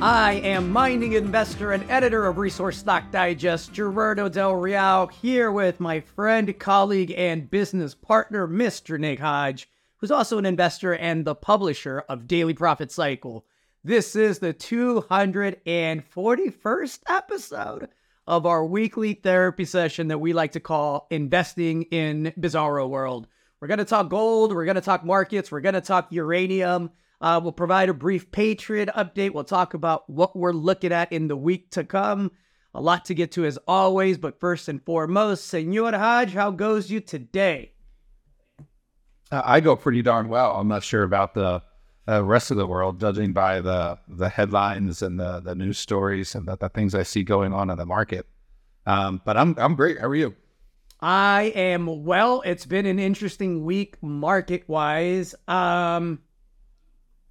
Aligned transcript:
I 0.00 0.34
am 0.44 0.70
mining 0.70 1.14
investor 1.14 1.72
and 1.72 1.90
editor 1.90 2.26
of 2.26 2.38
Resource 2.38 2.78
Stock 2.78 3.10
Digest, 3.10 3.72
Gerardo 3.72 4.28
Del 4.28 4.54
Real, 4.54 5.08
here 5.08 5.50
with 5.50 5.80
my 5.80 5.98
friend, 5.98 6.56
colleague, 6.56 7.12
and 7.16 7.50
business 7.50 7.96
partner, 7.96 8.46
Mr. 8.46 8.96
Nick 8.96 9.18
Hodge, 9.18 9.68
who's 9.96 10.12
also 10.12 10.38
an 10.38 10.46
investor 10.46 10.94
and 10.94 11.24
the 11.24 11.34
publisher 11.34 12.04
of 12.08 12.28
Daily 12.28 12.54
Profit 12.54 12.92
Cycle. 12.92 13.44
This 13.82 14.14
is 14.14 14.38
the 14.38 14.54
241st 14.54 16.98
episode 17.08 17.88
of 18.24 18.46
our 18.46 18.64
weekly 18.64 19.14
therapy 19.14 19.64
session 19.64 20.06
that 20.08 20.20
we 20.20 20.32
like 20.32 20.52
to 20.52 20.60
call 20.60 21.08
Investing 21.10 21.82
in 21.90 22.32
Bizarro 22.38 22.88
World. 22.88 23.26
We're 23.58 23.66
going 23.66 23.78
to 23.78 23.84
talk 23.84 24.10
gold, 24.10 24.54
we're 24.54 24.64
going 24.64 24.76
to 24.76 24.80
talk 24.80 25.04
markets, 25.04 25.50
we're 25.50 25.60
going 25.60 25.74
to 25.74 25.80
talk 25.80 26.12
uranium. 26.12 26.90
Uh, 27.20 27.40
we'll 27.42 27.52
provide 27.52 27.88
a 27.88 27.94
brief 27.94 28.30
Patriot 28.30 28.88
update. 28.96 29.32
We'll 29.32 29.44
talk 29.44 29.74
about 29.74 30.08
what 30.08 30.36
we're 30.36 30.52
looking 30.52 30.92
at 30.92 31.12
in 31.12 31.28
the 31.28 31.36
week 31.36 31.70
to 31.72 31.84
come. 31.84 32.30
A 32.74 32.80
lot 32.80 33.06
to 33.06 33.14
get 33.14 33.32
to 33.32 33.44
as 33.44 33.58
always, 33.66 34.18
but 34.18 34.38
first 34.38 34.68
and 34.68 34.84
foremost, 34.84 35.46
Senor 35.46 35.92
Hodge, 35.92 36.34
how 36.34 36.50
goes 36.50 36.90
you 36.90 37.00
today? 37.00 37.72
Uh, 39.32 39.42
I 39.44 39.60
go 39.60 39.74
pretty 39.74 40.02
darn 40.02 40.28
well. 40.28 40.52
I'm 40.52 40.68
not 40.68 40.84
sure 40.84 41.02
about 41.02 41.34
the 41.34 41.62
uh, 42.08 42.24
rest 42.24 42.50
of 42.50 42.56
the 42.56 42.66
world, 42.66 43.00
judging 43.00 43.32
by 43.32 43.60
the 43.60 43.98
the 44.08 44.28
headlines 44.28 45.02
and 45.02 45.18
the 45.18 45.40
the 45.40 45.54
news 45.54 45.78
stories 45.78 46.34
and 46.34 46.46
the, 46.46 46.56
the 46.56 46.68
things 46.68 46.94
I 46.94 47.02
see 47.02 47.22
going 47.24 47.52
on 47.52 47.68
in 47.68 47.78
the 47.78 47.86
market. 47.86 48.26
Um, 48.86 49.20
but 49.24 49.36
I'm 49.36 49.54
I'm 49.58 49.74
great. 49.74 49.98
How 50.00 50.06
are 50.06 50.14
you? 50.14 50.34
I 51.00 51.52
am 51.54 52.04
well. 52.04 52.42
It's 52.44 52.66
been 52.66 52.86
an 52.86 52.98
interesting 52.98 53.64
week 53.64 54.02
market 54.02 54.68
wise. 54.68 55.34
Um, 55.46 56.20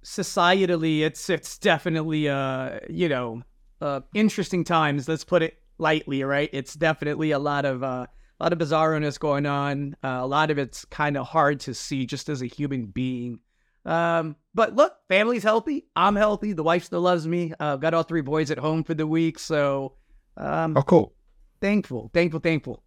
societally, 0.08 1.00
it's 1.00 1.28
it's 1.28 1.58
definitely 1.58 2.28
uh 2.28 2.78
you 2.88 3.08
know 3.08 3.42
uh 3.80 4.00
interesting 4.14 4.64
times. 4.64 5.08
Let's 5.08 5.24
put 5.24 5.42
it 5.42 5.58
lightly, 5.76 6.24
right? 6.24 6.48
It's 6.52 6.74
definitely 6.74 7.32
a 7.32 7.38
lot 7.38 7.64
of 7.64 7.82
uh 7.82 8.06
a 8.40 8.44
lot 8.44 8.52
of 8.52 8.58
bizarreness 8.58 9.18
going 9.18 9.46
on. 9.46 9.96
Uh, 10.02 10.18
a 10.20 10.26
lot 10.26 10.50
of 10.50 10.58
it's 10.58 10.84
kind 10.86 11.16
of 11.16 11.26
hard 11.26 11.60
to 11.60 11.74
see 11.74 12.06
just 12.06 12.28
as 12.28 12.40
a 12.40 12.46
human 12.46 12.86
being. 12.86 13.40
Um, 13.84 14.36
but 14.54 14.76
look, 14.76 14.94
family's 15.08 15.42
healthy. 15.42 15.86
I'm 15.96 16.14
healthy. 16.14 16.52
The 16.52 16.62
wife 16.62 16.84
still 16.84 17.00
loves 17.00 17.26
me. 17.26 17.52
Uh, 17.58 17.74
I've 17.74 17.80
got 17.80 17.94
all 17.94 18.04
three 18.04 18.20
boys 18.20 18.50
at 18.50 18.58
home 18.58 18.84
for 18.84 18.94
the 18.94 19.06
week, 19.06 19.38
so 19.38 19.94
um, 20.36 20.76
oh, 20.76 20.82
cool. 20.82 21.14
Thankful, 21.60 22.10
thankful, 22.14 22.40
thankful. 22.40 22.82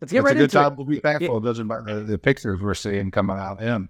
Let's 0.00 0.12
get 0.12 0.18
it's 0.18 0.24
right 0.26 0.32
a 0.32 0.34
good 0.34 0.44
into 0.44 0.56
time 0.56 0.72
it. 0.74 0.76
to 0.76 0.84
be 0.84 1.00
thankful, 1.00 1.40
judging 1.40 1.66
by 1.66 1.80
the, 1.80 2.00
the 2.00 2.18
pictures 2.18 2.60
we're 2.60 2.74
seeing 2.74 3.10
coming 3.10 3.38
out 3.38 3.62
in. 3.62 3.88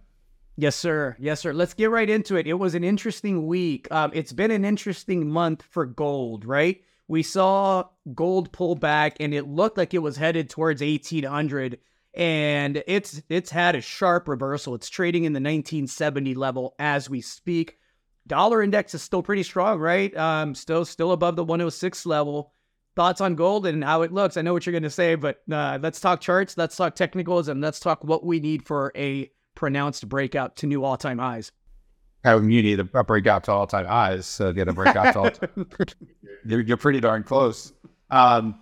Yes, 0.58 0.74
sir. 0.74 1.16
Yes, 1.18 1.40
sir. 1.40 1.52
Let's 1.52 1.74
get 1.74 1.90
right 1.90 2.08
into 2.08 2.36
it. 2.36 2.46
It 2.46 2.54
was 2.54 2.74
an 2.74 2.82
interesting 2.82 3.46
week. 3.46 3.88
Um, 3.90 4.10
it's 4.14 4.32
been 4.32 4.50
an 4.50 4.64
interesting 4.64 5.28
month 5.28 5.62
for 5.62 5.84
gold, 5.84 6.46
right? 6.46 6.82
We 7.08 7.22
saw 7.22 7.84
gold 8.14 8.52
pull 8.52 8.74
back, 8.74 9.18
and 9.20 9.34
it 9.34 9.46
looked 9.46 9.76
like 9.76 9.92
it 9.92 9.98
was 9.98 10.16
headed 10.16 10.48
towards 10.48 10.80
1800, 10.80 11.78
and 12.14 12.82
it's 12.86 13.22
it's 13.28 13.50
had 13.50 13.76
a 13.76 13.82
sharp 13.82 14.28
reversal. 14.28 14.74
It's 14.74 14.88
trading 14.88 15.24
in 15.24 15.34
the 15.34 15.40
1970 15.40 16.34
level 16.34 16.74
as 16.78 17.10
we 17.10 17.20
speak. 17.20 17.76
Dollar 18.26 18.62
index 18.62 18.94
is 18.94 19.02
still 19.02 19.22
pretty 19.22 19.42
strong, 19.42 19.78
right? 19.78 20.16
Um, 20.16 20.54
still 20.54 20.86
still 20.86 21.12
above 21.12 21.36
the 21.36 21.44
106 21.44 22.06
level. 22.06 22.50
Thoughts 22.96 23.20
on 23.20 23.34
gold 23.34 23.66
and 23.66 23.84
how 23.84 24.00
it 24.02 24.10
looks? 24.10 24.38
I 24.38 24.42
know 24.42 24.54
what 24.54 24.64
you're 24.64 24.72
going 24.72 24.82
to 24.82 24.90
say, 24.90 25.16
but 25.16 25.42
uh, 25.52 25.78
let's 25.82 26.00
talk 26.00 26.22
charts, 26.22 26.56
let's 26.56 26.76
talk 26.76 26.94
technicals, 26.94 27.48
and 27.48 27.60
let's 27.60 27.78
talk 27.78 28.02
what 28.02 28.24
we 28.24 28.40
need 28.40 28.64
for 28.64 28.90
a 28.96 29.30
pronounced 29.56 30.08
breakout 30.08 30.54
to 30.56 30.66
new 30.66 30.84
all 30.84 30.96
time 30.96 31.18
highs. 31.18 31.50
How 32.22 32.38
you 32.38 32.62
need 32.62 32.80
a 32.80 33.04
breakout 33.04 33.44
to 33.44 33.52
all 33.52 33.66
time 33.66 33.86
highs, 33.86 34.26
so 34.26 34.52
get 34.52 34.68
a 34.68 34.72
breakout 34.72 35.12
to 35.14 35.18
all 35.18 35.30
time. 35.30 35.68
you're, 36.46 36.60
you're 36.60 36.76
pretty 36.76 37.00
darn 37.00 37.24
close. 37.24 37.72
Um, 38.10 38.60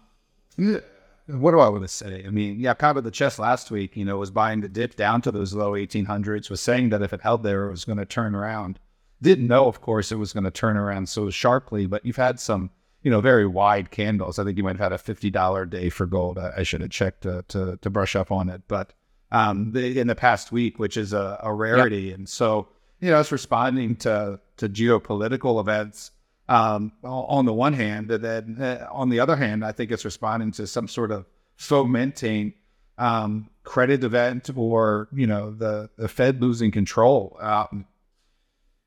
what 1.27 1.53
do 1.53 1.61
I 1.61 1.69
want 1.69 1.83
to 1.83 1.89
say? 1.89 2.25
I 2.27 2.31
mean, 2.31 2.61
yeah, 2.61 2.75
kind 2.75 2.99
of 2.99 3.05
the 3.05 3.11
chest 3.11 3.39
last 3.39 3.71
week, 3.71 3.97
you 3.97 4.05
know, 4.05 4.19
was 4.19 4.31
buying 4.31 4.61
the 4.61 4.69
dip 4.69 4.97
down 4.97 5.23
to 5.23 5.33
those 5.33 5.55
low 5.55 5.73
1800s, 5.73 6.51
was 6.51 6.61
saying 6.61 6.91
that 6.91 7.03
if 7.03 7.13
it 7.13 7.23
held 7.23 7.43
there, 7.43 7.67
it 7.67 7.71
was 7.71 7.85
going 7.85 7.99
to 7.99 8.05
turn 8.05 8.35
around. 8.35 8.79
Didn't 9.23 9.47
know, 9.47 9.67
of 9.67 9.81
course, 9.81 10.13
it 10.13 10.17
was 10.17 10.35
going 10.35 10.45
to 10.45 10.51
turn 10.51 10.77
around 10.77 11.09
so 11.09 11.31
sharply, 11.31 11.87
but 11.87 12.05
you've 12.05 12.17
had 12.17 12.39
some, 12.39 12.71
you 13.03 13.11
know, 13.11 13.23
very 13.23 13.47
wide 13.47 13.91
candles. 13.91 14.39
I 14.39 14.45
think 14.45 14.59
you 14.59 14.65
might 14.65 14.77
have 14.77 14.93
had 14.93 14.93
a 14.93 14.99
$50 14.99 15.71
day 15.71 15.89
for 15.89 16.05
gold. 16.05 16.39
I, 16.39 16.53
I 16.59 16.63
should 16.63 16.83
have 16.83 16.91
checked 16.91 17.23
to, 17.23 17.43
to, 17.49 17.79
to 17.81 17.91
brush 17.91 18.15
up 18.15 18.31
on 18.31 18.51
it. 18.51 18.63
But 18.69 18.93
um, 19.35 19.77
in 19.77 20.07
the 20.07 20.15
past 20.15 20.53
week, 20.53 20.79
which 20.79 20.97
is 20.97 21.13
a, 21.13 21.41
a 21.43 21.53
rarity. 21.53 22.03
Yep. 22.03 22.19
And 22.19 22.29
so, 22.29 22.69
you 23.01 23.11
know, 23.11 23.19
it's 23.19 23.33
responding 23.33 23.97
to, 23.97 24.39
to 24.59 24.69
geopolitical 24.69 25.61
events 25.61 26.13
um, 26.49 26.93
on 27.03 27.45
the 27.45 27.53
one 27.53 27.73
hand, 27.73 28.11
and 28.11 28.23
then 28.23 28.59
uh, 28.61 28.87
on 28.93 29.09
the 29.09 29.19
other 29.19 29.35
hand, 29.35 29.65
I 29.65 29.73
think 29.73 29.91
it's 29.91 30.05
responding 30.05 30.53
to 30.53 30.67
some 30.67 30.87
sort 30.87 31.11
of 31.11 31.27
fomenting 31.57 32.53
um, 32.97 33.51
credit 33.65 34.05
event 34.05 34.51
or, 34.55 35.09
you 35.13 35.27
know, 35.27 35.51
the, 35.51 35.91
the 35.97 36.07
Fed 36.07 36.41
losing 36.41 36.71
control. 36.71 37.37
Um, 37.41 37.87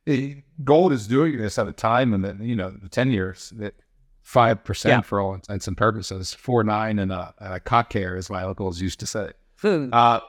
it, 0.06 0.44
gold 0.64 0.94
is 0.94 1.08
doing 1.08 1.38
this 1.38 1.60
at 1.60 1.68
a 1.68 1.74
time 1.74 2.14
and 2.14 2.24
then, 2.24 2.40
you 2.42 2.56
know, 2.56 2.70
the 2.70 2.88
10 2.88 3.12
years 3.12 3.52
that 3.58 3.74
5% 4.26 4.86
yeah. 4.86 5.02
for 5.02 5.20
all 5.20 5.34
intents 5.34 5.68
and 5.68 5.76
purposes, 5.76 6.34
4 6.34 6.64
9 6.64 7.00
and 7.00 7.12
a, 7.12 7.34
a 7.40 7.60
cock 7.60 7.90
care, 7.90 8.16
as 8.16 8.30
my 8.30 8.44
uncles 8.44 8.80
used 8.80 9.02
to 9.02 9.06
say 9.06 9.32
uh, 9.64 10.20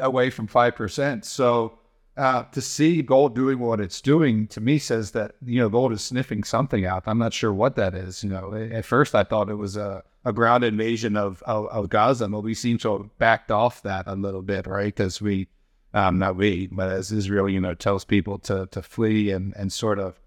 away 0.00 0.30
from 0.30 0.48
5%. 0.48 1.24
So 1.24 1.78
uh, 2.16 2.44
to 2.52 2.60
see 2.60 3.02
gold 3.02 3.34
doing 3.34 3.58
what 3.58 3.80
it's 3.80 4.00
doing 4.00 4.46
to 4.48 4.60
me 4.60 4.78
says 4.78 5.12
that, 5.12 5.36
you 5.44 5.60
know, 5.60 5.68
gold 5.68 5.92
is 5.92 6.02
sniffing 6.02 6.44
something 6.44 6.84
out. 6.84 7.04
I'm 7.06 7.18
not 7.18 7.32
sure 7.32 7.52
what 7.52 7.76
that 7.76 7.94
is. 7.94 8.24
You 8.24 8.30
know, 8.30 8.54
at 8.54 8.84
first 8.84 9.14
I 9.14 9.24
thought 9.24 9.48
it 9.48 9.54
was 9.54 9.76
a, 9.76 10.02
a 10.24 10.32
ground 10.32 10.64
invasion 10.64 11.16
of, 11.16 11.42
of, 11.42 11.66
of 11.68 11.88
Gaza, 11.88 12.28
but 12.28 12.40
we 12.40 12.54
seem 12.54 12.78
to 12.78 12.98
have 12.98 13.18
backed 13.18 13.50
off 13.50 13.82
that 13.82 14.06
a 14.06 14.14
little 14.14 14.42
bit, 14.42 14.66
right? 14.66 14.94
Because 14.94 15.20
we, 15.20 15.48
um, 15.94 16.18
not 16.18 16.36
we, 16.36 16.66
but 16.66 16.90
as 16.90 17.10
Israel, 17.10 17.48
you 17.48 17.60
know, 17.60 17.74
tells 17.74 18.04
people 18.04 18.38
to, 18.40 18.66
to 18.70 18.82
flee 18.82 19.30
and, 19.30 19.54
and 19.56 19.72
sort 19.72 19.98
of 19.98 20.20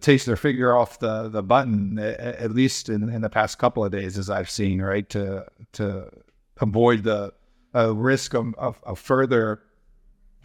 taste 0.00 0.26
their 0.26 0.36
finger 0.36 0.76
off 0.76 0.98
the, 0.98 1.28
the 1.28 1.42
button, 1.42 1.98
at 1.98 2.50
least 2.50 2.88
in, 2.88 3.08
in 3.08 3.22
the 3.22 3.30
past 3.30 3.58
couple 3.58 3.84
of 3.84 3.92
days, 3.92 4.18
as 4.18 4.28
I've 4.28 4.50
seen, 4.50 4.80
right? 4.80 5.08
To, 5.10 5.46
to 5.72 6.10
avoid 6.60 7.04
the, 7.04 7.32
a 7.74 7.92
risk 7.92 8.34
of, 8.34 8.54
of, 8.54 8.80
of, 8.84 8.98
further, 8.98 9.60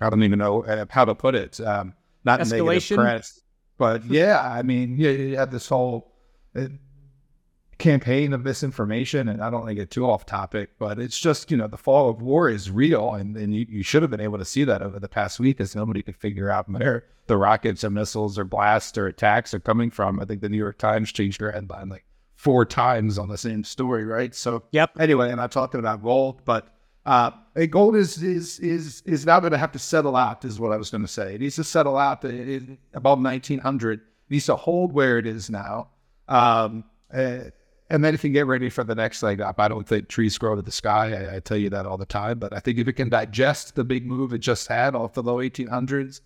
I 0.02 0.10
don't 0.10 0.24
even 0.24 0.40
know 0.40 0.64
uh, 0.66 0.86
how 0.90 1.06
to 1.06 1.16
put 1.16 1.36
it, 1.36 1.62
um, 1.62 1.94
not 2.26 2.40
Escalation. 2.42 2.66
negative 2.66 2.98
press, 2.98 3.42
but 3.78 4.06
yeah, 4.10 4.42
I 4.42 4.64
mean, 4.64 4.98
you, 4.98 5.10
you 5.10 5.38
have 5.38 5.52
this 5.52 5.70
whole 5.70 6.14
uh, 6.56 6.68
campaign 7.78 8.34
of 8.34 8.44
misinformation, 8.44 9.30
and 9.30 9.42
I 9.42 9.50
don't 9.50 9.62
want 9.62 9.70
to 9.70 9.76
get 9.76 9.92
too 9.92 10.06
off 10.10 10.26
topic, 10.26 10.72
but 10.80 11.00
it's 11.00 11.18
just, 11.18 11.52
you 11.52 11.58
know, 11.58 11.68
the 11.68 11.78
fall 11.78 12.10
of 12.10 12.22
war 12.22 12.50
is 12.50 12.72
real, 12.72 13.14
and, 13.14 13.38
and 13.38 13.56
you, 13.56 13.66
you 13.70 13.84
should 13.84 14.02
have 14.02 14.12
been 14.12 14.20
able 14.20 14.38
to 14.38 14.46
see 14.46 14.64
that 14.66 14.82
over 14.82 15.00
the 15.00 15.08
past 15.08 15.40
week 15.40 15.62
as 15.62 15.76
nobody 15.76 16.02
could 16.02 16.18
figure 16.18 16.50
out 16.50 16.70
where 16.70 17.06
the 17.28 17.38
rockets 17.38 17.84
and 17.84 17.96
missiles 17.96 18.38
or 18.38 18.44
blasts 18.44 18.98
or 18.98 19.08
attacks 19.08 19.54
are 19.54 19.60
coming 19.60 19.92
from. 19.92 20.20
I 20.20 20.26
think 20.26 20.42
the 20.42 20.50
New 20.50 20.58
York 20.58 20.78
Times 20.78 21.12
changed 21.12 21.40
their 21.40 21.52
headline 21.52 21.90
like 21.90 22.06
four 22.36 22.66
times 22.66 23.18
on 23.18 23.30
the 23.30 23.38
same 23.38 23.64
story, 23.64 24.04
right? 24.04 24.34
So, 24.34 24.64
yep. 24.72 24.92
Anyway, 25.00 25.30
and 25.32 25.40
I'm 25.40 25.50
talking 25.50 25.80
about 25.80 26.02
gold, 26.02 26.42
but 26.46 26.76
uh, 27.06 27.32
gold 27.70 27.96
is 27.96 28.22
is 28.22 28.60
is 28.60 29.02
is 29.06 29.26
now 29.26 29.40
going 29.40 29.52
to 29.52 29.58
have 29.58 29.72
to 29.72 29.80
settle 29.80 30.16
out. 30.16 30.46
Is 30.46 30.60
what 30.60 30.72
I 30.72 30.78
was 30.78 30.90
going 30.90 31.02
to 31.02 31.08
say. 31.08 31.36
It 31.36 31.42
needs 31.42 31.56
to 31.56 31.64
settle 31.64 31.98
out 31.98 32.22
to, 32.22 32.78
above 32.94 33.22
1900. 33.22 34.00
It 34.00 34.06
needs 34.30 34.46
to 34.48 34.56
hold 34.56 34.94
where 34.94 35.18
it 35.18 35.26
is 35.26 35.50
now, 35.50 35.90
um, 36.28 36.84
uh, 37.14 37.40
and 37.90 38.04
then 38.04 38.14
if 38.14 38.24
you 38.24 38.30
get 38.30 38.46
ready 38.48 38.70
for 38.70 38.84
the 38.84 38.96
next 38.96 39.24
leg 39.24 39.42
up. 39.42 39.60
I 39.60 39.68
don't 39.68 39.88
think 39.88 40.08
trees 40.08 40.38
grow 40.38 40.56
to 40.56 40.62
the 40.62 40.72
sky. 40.72 41.14
I, 41.14 41.38
I, 41.38 41.40
tell 41.40 41.58
you 41.58 41.70
that 41.72 41.86
all 41.86 41.98
the 41.98 42.06
time. 42.06 42.38
But 42.38 42.54
I 42.54 42.60
think 42.60 42.78
if 42.78 42.88
it 42.88 42.94
can 42.94 43.10
digest 43.10 43.76
the 43.76 43.84
big 43.84 44.06
move 44.06 44.34
it 44.34 44.40
just 44.40 44.68
had 44.68 44.96
off 44.96 45.14
the 45.14 45.24
low 45.24 45.38
1800s, 45.38 46.22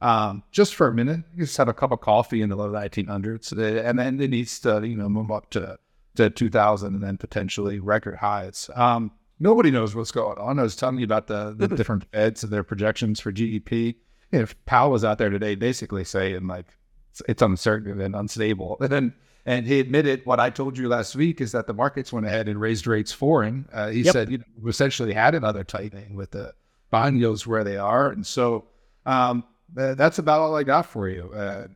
um, 0.00 0.44
just 0.52 0.76
for 0.76 0.86
a 0.86 0.94
minute, 0.94 1.24
just 1.36 1.56
have 1.56 1.68
a 1.68 1.74
cup 1.74 1.90
of 1.90 2.00
coffee 2.00 2.42
in 2.42 2.48
the 2.48 2.56
low 2.56 2.70
1900s, 2.70 3.56
uh, 3.56 3.82
and 3.82 3.98
then 3.98 4.20
it 4.20 4.30
needs 4.30 4.60
to 4.60 4.86
you 4.86 4.96
know 4.96 5.08
move 5.08 5.30
up 5.30 5.50
to 5.50 5.78
to 6.16 6.30
2000 6.30 6.94
and 6.94 7.02
then 7.02 7.16
potentially 7.16 7.78
record 7.78 8.16
highs. 8.16 8.70
Um, 8.74 9.12
nobody 9.40 9.70
knows 9.70 9.94
what's 9.94 10.10
going 10.10 10.38
on. 10.38 10.58
I 10.58 10.62
was 10.62 10.76
telling 10.76 10.98
you 10.98 11.04
about 11.04 11.26
the, 11.26 11.54
the 11.56 11.68
different 11.68 12.04
feds 12.12 12.42
and 12.42 12.52
their 12.52 12.64
projections 12.64 13.20
for 13.20 13.32
GDP. 13.32 13.96
If 14.30 14.54
Powell 14.66 14.90
was 14.90 15.04
out 15.04 15.18
there 15.18 15.30
today, 15.30 15.54
basically 15.54 16.04
saying 16.04 16.46
like 16.46 16.66
it's, 17.10 17.22
it's 17.28 17.42
uncertain 17.42 18.00
and 18.00 18.14
unstable, 18.14 18.76
and 18.80 18.90
then 18.90 19.14
and 19.46 19.66
he 19.66 19.80
admitted 19.80 20.26
what 20.26 20.40
I 20.40 20.50
told 20.50 20.76
you 20.76 20.88
last 20.88 21.16
week 21.16 21.40
is 21.40 21.52
that 21.52 21.66
the 21.66 21.72
markets 21.72 22.12
went 22.12 22.26
ahead 22.26 22.48
and 22.48 22.60
raised 22.60 22.86
rates 22.86 23.12
for 23.12 23.42
him. 23.42 23.66
Uh, 23.72 23.88
he 23.88 24.02
yep. 24.02 24.12
said 24.12 24.30
you 24.30 24.38
know 24.38 24.44
we 24.60 24.70
essentially 24.70 25.14
had 25.14 25.34
another 25.34 25.64
tightening 25.64 26.14
with 26.14 26.32
the 26.32 26.52
bond 26.90 27.18
yields 27.18 27.46
where 27.46 27.64
they 27.64 27.78
are, 27.78 28.10
and 28.10 28.26
so 28.26 28.66
um, 29.06 29.44
that's 29.72 30.18
about 30.18 30.40
all 30.40 30.54
I 30.54 30.62
got 30.62 30.84
for 30.84 31.08
you. 31.08 31.32
Uh, 31.32 31.68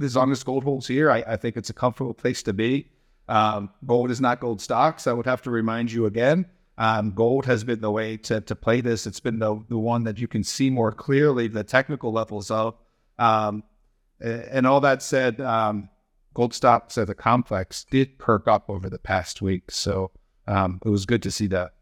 as 0.00 0.14
long 0.14 0.30
as 0.30 0.44
gold 0.44 0.62
holds 0.62 0.86
here, 0.86 1.10
I, 1.10 1.24
I, 1.26 1.36
think 1.36 1.56
it's 1.56 1.70
a 1.70 1.72
comfortable 1.72 2.14
place 2.14 2.44
to 2.44 2.52
be. 2.52 2.88
Um, 3.28 3.70
gold 3.84 4.12
is 4.12 4.20
not 4.20 4.38
gold 4.38 4.60
stocks. 4.60 5.08
I 5.08 5.12
would 5.12 5.26
have 5.26 5.42
to 5.42 5.50
remind 5.50 5.90
you 5.90 6.06
again. 6.06 6.46
Um, 6.80 7.12
gold 7.12 7.44
has 7.44 7.62
been 7.62 7.82
the 7.82 7.90
way 7.90 8.16
to, 8.16 8.40
to 8.40 8.54
play 8.56 8.80
this. 8.80 9.06
It's 9.06 9.20
been 9.20 9.38
the, 9.38 9.62
the 9.68 9.76
one 9.78 10.04
that 10.04 10.18
you 10.18 10.26
can 10.26 10.42
see 10.42 10.70
more 10.70 10.92
clearly 10.92 11.46
the 11.46 11.62
technical 11.62 12.10
levels 12.10 12.50
of. 12.50 12.74
Um, 13.18 13.64
and 14.18 14.66
all 14.66 14.80
that 14.80 15.02
said, 15.02 15.42
um, 15.42 15.90
gold 16.32 16.54
stocks 16.54 16.96
as 16.96 17.10
a 17.10 17.14
complex 17.14 17.84
did 17.90 18.18
perk 18.18 18.48
up 18.48 18.70
over 18.70 18.88
the 18.88 18.98
past 18.98 19.42
week. 19.42 19.70
So 19.70 20.10
um, 20.46 20.80
it 20.82 20.88
was 20.88 21.04
good 21.04 21.22
to 21.24 21.30
see 21.30 21.48
that. 21.48 21.72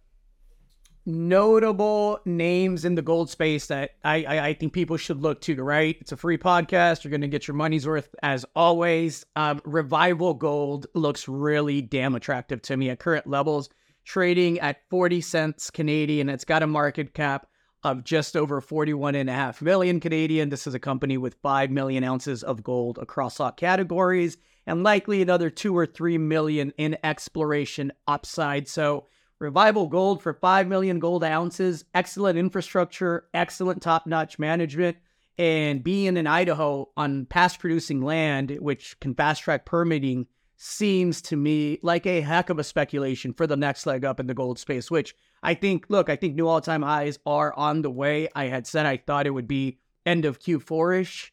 Notable 1.07 2.19
names 2.25 2.85
in 2.85 2.97
the 2.97 3.01
gold 3.01 3.31
space 3.31 3.67
that 3.67 3.93
I, 4.05 4.25
I, 4.25 4.47
I 4.49 4.55
think 4.55 4.73
people 4.73 4.97
should 4.97 5.23
look 5.23 5.41
to, 5.43 5.63
right? 5.63 5.97
It's 6.01 6.11
a 6.11 6.17
free 6.17 6.39
podcast. 6.39 7.05
You're 7.05 7.11
going 7.11 7.21
to 7.21 7.29
get 7.29 7.47
your 7.47 7.55
money's 7.55 7.87
worth 7.87 8.15
as 8.25 8.45
always. 8.57 9.25
Um, 9.37 9.63
Revival 9.65 10.35
Gold 10.35 10.89
looks 10.95 11.29
really 11.29 11.83
damn 11.83 12.17
attractive 12.17 12.63
to 12.63 12.77
me 12.77 12.91
at 12.91 12.99
current 12.99 13.29
levels, 13.29 13.71
trading 14.09 14.59
at 14.61 14.81
40 14.89 15.21
cents 15.21 15.71
Canadian. 15.71 16.31
It's 16.31 16.47
got 16.47 16.63
a 16.63 16.67
market 16.67 17.13
cap 17.13 17.47
of 17.85 18.05
just 18.05 18.39
over 18.39 18.63
41 18.63 19.15
and 19.15 19.29
a 19.29 19.35
half 19.35 19.61
million 19.61 20.01
Canadian. 20.01 20.49
This 20.49 20.67
is 20.67 20.73
a 20.73 20.79
company 20.79 21.19
with 21.19 21.37
5 21.43 21.71
million 21.71 22.03
ounces 22.03 22.43
of 22.43 22.63
gold 22.63 22.99
across 22.99 23.39
all 23.39 23.53
categories 23.53 24.39
and 24.67 24.83
likely 24.83 25.21
another 25.21 25.51
2 25.51 25.77
or 25.77 25.85
3 25.85 26.17
million 26.17 26.73
in 26.79 26.97
exploration 27.05 27.93
upside. 28.07 28.67
So, 28.67 29.05
Revival 29.41 29.87
Gold 29.87 30.23
for 30.23 30.33
5 30.33 30.67
million 30.67 30.99
gold 30.99 31.23
ounces, 31.23 31.85
excellent 31.95 32.39
infrastructure, 32.39 33.29
excellent 33.35 33.83
top-notch 33.83 34.39
management, 34.39 34.97
and 35.37 35.85
being 35.85 36.17
in 36.17 36.27
Idaho 36.27 36.89
on 36.97 37.27
past 37.27 37.61
producing 37.61 38.01
land, 38.01 38.57
which 38.59 38.99
can 39.01 39.15
fast 39.15 39.43
track 39.43 39.65
permitting, 39.65 40.27
seems 40.61 41.23
to 41.23 41.37
me 41.37 41.79
like 41.83 42.05
a 42.05 42.21
heck 42.21 42.51
of 42.51 42.59
a 42.59 42.65
speculation 42.65 43.33
for 43.33 43.47
the 43.47 43.57
next 43.57 43.87
leg 43.87 44.05
up 44.05 44.19
in 44.19 44.27
the 44.27 44.35
gold 44.35 44.59
space, 44.59 44.91
which 44.91 45.15
I 45.41 45.55
think, 45.55 45.87
look, 45.89 46.11
I 46.11 46.17
think 46.17 46.35
new 46.35 46.49
all 46.49 46.61
time 46.61 46.83
highs 46.83 47.19
are 47.25 47.55
on 47.55 47.83
the 47.83 47.91
way. 47.91 48.29
I 48.35 48.47
had 48.47 48.67
said 48.67 48.85
I 48.85 48.97
thought 48.97 49.27
it 49.27 49.31
would 49.31 49.47
be 49.47 49.79
end 50.05 50.25
of 50.25 50.41
Q4 50.41 51.01
ish, 51.01 51.33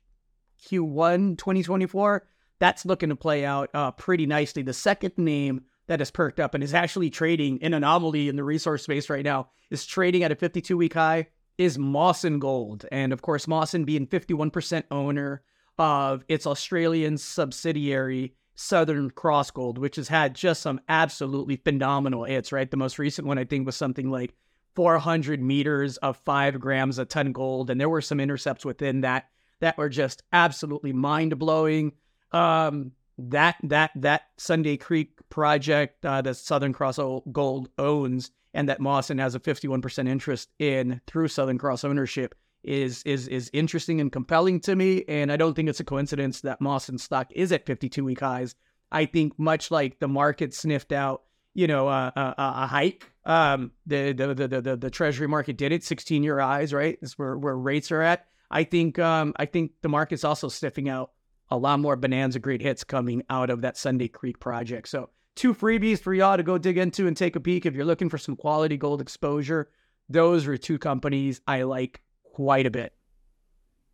Q1 0.64 1.40
2024. 1.40 2.28
That's 2.60 2.86
looking 2.86 3.10
to 3.10 3.16
play 3.16 3.44
out 3.44 3.72
uh, 3.74 3.92
pretty 3.92 4.28
nicely. 4.28 4.62
The 4.62 4.74
second 4.74 5.18
name 5.18 5.62
that 5.88 6.00
has 6.00 6.12
perked 6.12 6.40
up 6.40 6.54
and 6.54 6.64
is 6.64 6.76
actually 6.76 7.10
trading 7.10 7.62
an 7.64 7.74
anomaly 7.74 8.30
in 8.30 8.36
the 8.36 8.44
resource 8.44 8.84
space 8.84 9.10
right 9.10 9.26
now 9.26 9.50
is 9.72 9.88
trading 9.88 10.24
at 10.24 10.32
a 10.32 10.36
52 10.36 10.78
week 10.78 10.94
high 10.94 11.28
is 11.58 11.80
Mawson 11.80 12.38
Gold. 12.38 12.86
And 12.92 13.12
of 13.12 13.24
course, 13.24 13.48
Mawson 13.48 13.86
being 13.86 14.06
51% 14.06 14.84
owner 14.92 15.42
of 15.80 16.24
its 16.28 16.46
Australian 16.46 17.18
subsidiary 17.18 18.36
Southern 18.56 19.12
Cross 19.12 19.52
Gold, 19.52 19.78
which 19.78 19.98
has 19.98 20.08
had 20.08 20.34
just 20.34 20.62
some 20.62 20.80
absolutely 20.90 21.58
phenomenal 21.58 22.24
hits, 22.24 22.52
right? 22.52 22.70
The 22.70 22.78
most 22.78 22.98
recent 22.98 23.28
one, 23.28 23.38
I 23.38 23.44
think, 23.44 23.66
was 23.66 23.76
something 23.76 24.10
like 24.10 24.34
400 24.76 25.42
meters 25.42 25.98
of 25.98 26.18
five 26.18 26.60
grams 26.60 26.98
a 26.98 27.06
ton 27.06 27.32
gold. 27.32 27.70
And 27.70 27.80
there 27.80 27.90
were 27.90 28.02
some 28.02 28.20
intercepts 28.20 28.66
within 28.66 29.02
that 29.02 29.30
that 29.60 29.78
were 29.78 29.90
just 29.90 30.24
absolutely 30.34 30.94
mind 30.94 31.38
blowing. 31.40 31.94
Um, 32.32 32.92
that 33.18 33.56
that 33.64 33.92
that 33.96 34.24
Sunday 34.38 34.76
Creek 34.76 35.12
project 35.30 36.06
uh, 36.06 36.22
that 36.22 36.36
Southern 36.36 36.74
Cross 36.74 37.00
Gold 37.32 37.70
owns 37.78 38.32
and 38.54 38.68
that 38.70 38.80
Mawson 38.80 39.18
has 39.18 39.36
a 39.36 39.40
51% 39.40 40.08
interest 40.08 40.50
in 40.60 41.02
through 41.08 41.28
Southern 41.28 41.58
Cross 41.58 41.84
ownership 41.84 42.36
is 42.66 43.04
is 43.04 43.28
is 43.28 43.50
interesting 43.54 44.02
and 44.02 44.12
compelling 44.12 44.60
to 44.62 44.76
me. 44.76 45.04
And 45.08 45.32
I 45.32 45.38
don't 45.38 45.54
think 45.54 45.70
it's 45.70 45.80
a 45.80 45.86
coincidence 45.86 46.42
that 46.42 46.60
Mawson 46.60 46.98
stock 46.98 47.32
is 47.32 47.52
at 47.52 47.66
52 47.66 48.04
week 48.04 48.20
highs. 48.20 48.56
I 48.92 49.06
think 49.06 49.38
much 49.38 49.72
like 49.72 50.00
the 50.00 50.08
market 50.08 50.54
sniffed 50.54 50.92
out, 50.92 51.24
you 51.54 51.68
know, 51.68 51.88
uh, 51.88 52.12
a, 52.16 52.34
a 52.38 52.68
hike. 52.68 53.12
Um, 53.26 53.72
the, 53.86 54.14
the 54.14 54.34
the 54.34 54.62
the 54.62 54.78
the 54.78 54.90
Treasury 54.90 55.28
market 55.28 55.58
did 55.58 55.72
it. 55.72 55.84
16 55.84 56.24
year 56.24 56.40
highs, 56.40 56.74
right? 56.74 56.98
Is 57.02 57.18
where 57.18 57.38
where 57.38 57.56
rates 57.56 57.92
are 57.92 58.02
at. 58.02 58.28
I 58.50 58.64
think 58.64 59.00
um 59.00 59.34
I 59.38 59.46
think 59.46 59.72
the 59.82 59.90
market's 59.90 60.24
also 60.24 60.50
sniffing 60.50 60.90
out 60.90 61.12
a 61.50 61.58
lot 61.58 61.80
more 61.80 61.96
bonanza 61.96 62.40
great 62.40 62.62
hits 62.62 62.84
coming 62.84 63.24
out 63.30 63.50
of 63.50 63.62
that 63.62 63.78
Sunday 63.78 64.08
Creek 64.08 64.40
project. 64.40 64.88
So 64.88 65.10
two 65.36 65.54
freebies 65.54 66.00
for 66.00 66.14
y'all 66.14 66.38
to 66.38 66.44
go 66.44 66.58
dig 66.58 66.78
into 66.78 67.08
and 67.08 67.16
take 67.16 67.36
a 67.36 67.40
peek 67.40 67.66
if 67.66 67.76
you're 67.76 67.86
looking 67.86 68.10
for 68.10 68.18
some 68.18 68.36
quality 68.36 68.78
gold 68.78 69.02
exposure. 69.02 69.70
Those 70.10 70.48
are 70.48 70.58
two 70.58 70.78
companies 70.78 71.42
I 71.48 71.64
like 71.64 72.02
quite 72.36 72.66
a 72.66 72.72
bit. 72.72 72.94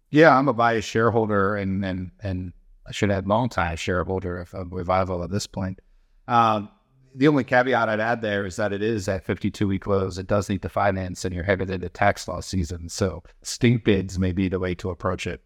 Yeah, 0.09 0.35
I'm 0.35 0.47
a 0.47 0.53
biased 0.53 0.89
shareholder 0.89 1.55
and 1.55 1.85
and 1.85 2.11
and 2.23 2.53
I 2.87 2.91
should 2.91 3.11
add 3.11 3.27
long 3.27 3.49
time 3.49 3.75
shareholder 3.77 4.39
of, 4.39 4.53
of 4.55 4.73
Revival 4.73 5.23
at 5.23 5.29
this 5.29 5.45
point. 5.45 5.79
Um, 6.27 6.69
the 7.13 7.27
only 7.27 7.43
caveat 7.43 7.87
I'd 7.87 7.99
add 7.99 8.21
there 8.21 8.45
is 8.45 8.55
that 8.55 8.73
it 8.73 8.81
is 8.81 9.07
at 9.07 9.25
52 9.25 9.67
week 9.67 9.85
lows. 9.85 10.17
It 10.17 10.25
does 10.25 10.49
need 10.49 10.63
to 10.63 10.69
finance, 10.69 11.23
and 11.23 11.35
you're 11.35 11.43
headed 11.43 11.69
into 11.69 11.87
tax 11.89 12.27
law 12.27 12.39
season. 12.39 12.89
So 12.89 13.21
stink 13.43 13.83
bids 13.83 14.17
may 14.17 14.31
be 14.31 14.49
the 14.49 14.59
way 14.59 14.73
to 14.75 14.89
approach 14.89 15.27
it. 15.27 15.43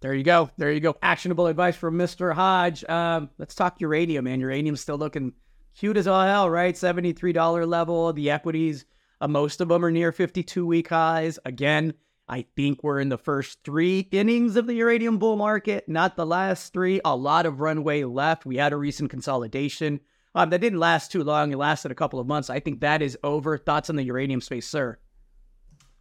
There 0.00 0.12
you 0.12 0.24
go. 0.24 0.50
There 0.58 0.70
you 0.70 0.80
go. 0.80 0.96
Actionable 1.00 1.46
advice 1.46 1.74
from 1.74 1.96
Mr. 1.96 2.34
Hodge. 2.34 2.84
Um, 2.84 3.30
let's 3.38 3.54
talk 3.54 3.80
uranium, 3.80 4.24
man. 4.26 4.40
Uranium's 4.40 4.82
still 4.82 4.98
looking 4.98 5.32
cute 5.74 5.96
as 5.96 6.06
all 6.06 6.22
hell, 6.26 6.50
right? 6.50 6.74
$73 6.74 7.66
level. 7.66 8.12
The 8.12 8.30
equities, 8.30 8.84
uh, 9.22 9.28
most 9.28 9.62
of 9.62 9.68
them 9.68 9.84
are 9.84 9.90
near 9.90 10.12
52 10.12 10.66
week 10.66 10.88
highs. 10.88 11.38
Again, 11.46 11.94
I 12.28 12.44
think 12.56 12.82
we're 12.82 12.98
in 13.00 13.08
the 13.08 13.18
first 13.18 13.58
three 13.64 14.08
innings 14.10 14.56
of 14.56 14.66
the 14.66 14.74
uranium 14.74 15.18
bull 15.18 15.36
market, 15.36 15.88
not 15.88 16.16
the 16.16 16.26
last 16.26 16.72
three. 16.72 17.00
A 17.04 17.14
lot 17.14 17.46
of 17.46 17.60
runway 17.60 18.02
left. 18.04 18.44
We 18.44 18.56
had 18.56 18.72
a 18.72 18.76
recent 18.76 19.10
consolidation 19.10 20.00
um, 20.34 20.50
that 20.50 20.60
didn't 20.60 20.80
last 20.80 21.12
too 21.12 21.22
long. 21.22 21.52
It 21.52 21.56
lasted 21.56 21.92
a 21.92 21.94
couple 21.94 22.18
of 22.18 22.26
months. 22.26 22.50
I 22.50 22.58
think 22.58 22.80
that 22.80 23.00
is 23.00 23.16
over. 23.22 23.56
Thoughts 23.56 23.90
on 23.90 23.96
the 23.96 24.02
uranium 24.02 24.40
space, 24.40 24.66
sir? 24.66 24.98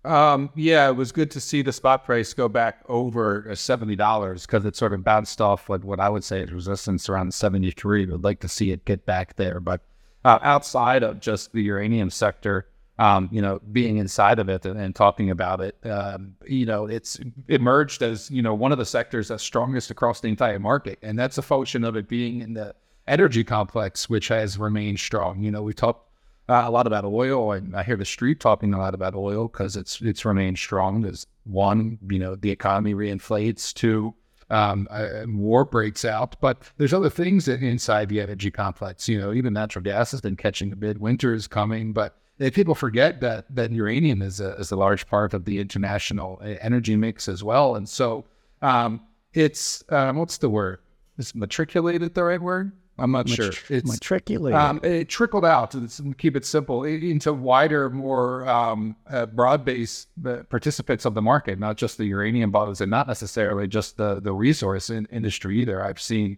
Um, 0.04 0.52
yeah, 0.56 0.88
it 0.88 0.96
was 0.96 1.12
good 1.12 1.32
to 1.32 1.40
see 1.40 1.62
the 1.62 1.74
spot 1.74 2.06
price 2.06 2.34
go 2.34 2.48
back 2.48 2.84
over 2.88 3.48
uh, 3.50 3.56
seventy 3.56 3.96
dollars 3.96 4.46
because 4.46 4.64
it 4.66 4.76
sort 4.76 4.94
of 4.94 5.04
bounced 5.04 5.42
off 5.42 5.68
what, 5.68 5.84
what 5.84 6.00
I 6.00 6.10
would 6.10 6.24
say 6.24 6.42
is 6.42 6.52
resistance 6.52 7.10
around 7.10 7.34
seventy 7.34 7.72
three. 7.72 8.06
Would 8.06 8.24
like 8.24 8.40
to 8.42 8.48
see 8.48 8.72
it 8.72 8.86
get 8.86 9.06
back 9.06 9.36
there, 9.36 9.60
but 9.60 9.82
uh, 10.24 10.40
outside 10.42 11.02
of 11.02 11.20
just 11.20 11.54
the 11.54 11.64
uranium 11.64 12.12
sector, 12.12 12.68
um, 12.98 13.30
you 13.32 13.42
know, 13.42 13.60
being 13.72 13.98
inside 13.98 14.40
of 14.40 14.48
it 14.48 14.66
and, 14.66 14.80
and 14.80 14.96
talking 14.96 15.30
about 15.30 15.60
it, 15.62 15.78
um, 15.86 16.36
you 16.48 16.66
know, 16.66 16.86
it's 16.86 17.20
emerged 17.48 18.02
as 18.02 18.32
you 18.32 18.42
know 18.42 18.54
one 18.54 18.72
of 18.72 18.78
the 18.78 18.86
sectors 18.86 19.28
that's 19.28 19.44
strongest 19.44 19.92
across 19.92 20.22
the 20.22 20.30
entire 20.30 20.60
market, 20.60 21.00
and 21.02 21.18
that's 21.20 21.38
a 21.38 21.42
function 21.42 21.84
of 21.84 21.96
it 21.96 22.08
being 22.08 22.42
in 22.42 22.54
the 22.54 22.74
energy 23.08 23.44
complex, 23.44 24.10
which 24.10 24.30
has 24.30 24.58
remained 24.58 25.00
strong. 25.00 25.44
You 25.44 25.52
know, 25.52 25.62
we 25.62 25.74
talked 25.74 26.10
uh, 26.48 26.64
a 26.66 26.72
lot 26.72 26.88
about 26.88 27.06
oil, 27.06 27.52
and 27.52 27.76
I 27.76 27.84
hear 27.84 27.98
the 27.98 28.06
street 28.06 28.40
talking 28.40 28.74
a 28.74 28.78
lot 28.78 28.94
about 28.94 29.16
oil 29.16 29.48
because 29.48 29.76
it's 29.76 30.02
it's 30.02 30.24
remained 30.24 30.58
strong. 30.58 31.02
There's 31.02 31.28
one, 31.44 31.98
you 32.10 32.20
know, 32.20 32.36
the 32.36 32.52
economy 32.52 32.94
reinflates. 32.94 33.74
Two, 33.74 34.14
um, 34.50 34.88
uh, 34.90 35.24
war 35.28 35.66
breaks 35.66 36.06
out. 36.06 36.40
But 36.40 36.62
there's 36.78 36.94
other 36.94 37.10
things 37.10 37.48
inside 37.48 38.10
the 38.10 38.22
energy 38.22 38.52
complex. 38.52 39.10
You 39.10 39.20
know, 39.20 39.34
even 39.34 39.54
natural 39.54 39.84
gas 39.84 40.12
has 40.12 40.22
been 40.22 40.36
catching 40.36 40.72
a 40.72 40.76
bid. 40.76 41.00
Winter 41.00 41.34
is 41.34 41.48
coming, 41.48 41.94
but 41.94 42.18
people 42.40 42.76
forget 42.76 43.22
that 43.22 43.54
that 43.56 43.72
uranium 43.72 44.22
is 44.22 44.40
a, 44.40 44.54
is 44.56 44.72
a 44.72 44.76
large 44.76 45.08
part 45.08 45.34
of 45.34 45.46
the 45.46 45.60
international 45.60 46.40
uh, 46.42 46.56
energy 46.62 46.96
mix 46.96 47.28
as 47.28 47.44
well. 47.44 47.76
And 47.76 47.88
so 47.88 48.26
um, 48.62 49.02
it's 49.34 49.84
um, 49.90 50.18
what's 50.18 50.38
the 50.38 50.50
word? 50.50 50.80
Is 51.18 51.34
matriculated 51.34 52.14
the 52.14 52.24
right 52.24 52.42
word? 52.42 52.72
I'm 52.98 53.12
not 53.12 53.28
sure. 53.28 53.52
It's 53.70 53.90
matriculated. 53.90 54.58
Um, 54.58 54.80
it 54.82 55.10
trickled 55.10 55.44
out. 55.44 55.72
To 55.72 55.90
keep 56.18 56.38
it 56.38 56.46
simple 56.46 56.86
into 56.86 57.34
wider, 57.34 57.90
more 57.90 58.48
um, 58.48 58.96
uh, 59.10 59.26
broad-based 59.26 60.08
participants 60.50 61.04
of 61.04 61.14
the 61.14 61.22
market, 61.22 61.60
not 61.60 61.76
just 61.76 61.98
the 61.98 62.06
uranium 62.06 62.52
buyers, 62.52 62.80
and 62.80 62.90
not 62.90 63.08
necessarily 63.08 63.68
just 63.68 63.98
the 63.98 64.22
the 64.22 64.34
resource 64.34 64.90
in, 64.90 65.08
industry 65.08 65.60
either. 65.62 65.84
I've 65.84 66.00
seen 66.00 66.38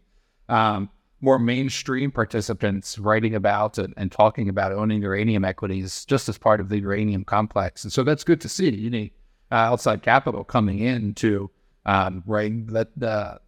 um, 0.49 0.89
more 1.21 1.39
mainstream 1.39 2.11
participants 2.11 2.99
writing 2.99 3.33
about 3.35 3.77
and, 3.77 3.93
and, 3.97 4.11
talking 4.11 4.49
about 4.49 4.71
owning 4.71 5.01
uranium 5.01 5.43
equities 5.43 6.05
just 6.05 6.29
as 6.29 6.37
part 6.37 6.59
of 6.59 6.69
the 6.69 6.79
uranium 6.79 7.23
complex, 7.23 7.83
and 7.83 7.91
so 7.91 8.03
that's 8.03 8.23
good 8.23 8.41
to 8.41 8.49
see. 8.49 8.69
You 8.69 8.89
need 8.89 9.11
uh, 9.51 9.55
outside 9.55 10.03
capital 10.03 10.43
coming 10.43 10.79
in 10.79 11.13
to 11.15 11.49
um, 11.85 12.23
right 12.25 12.53
let 12.69 12.87
the 12.97 13.39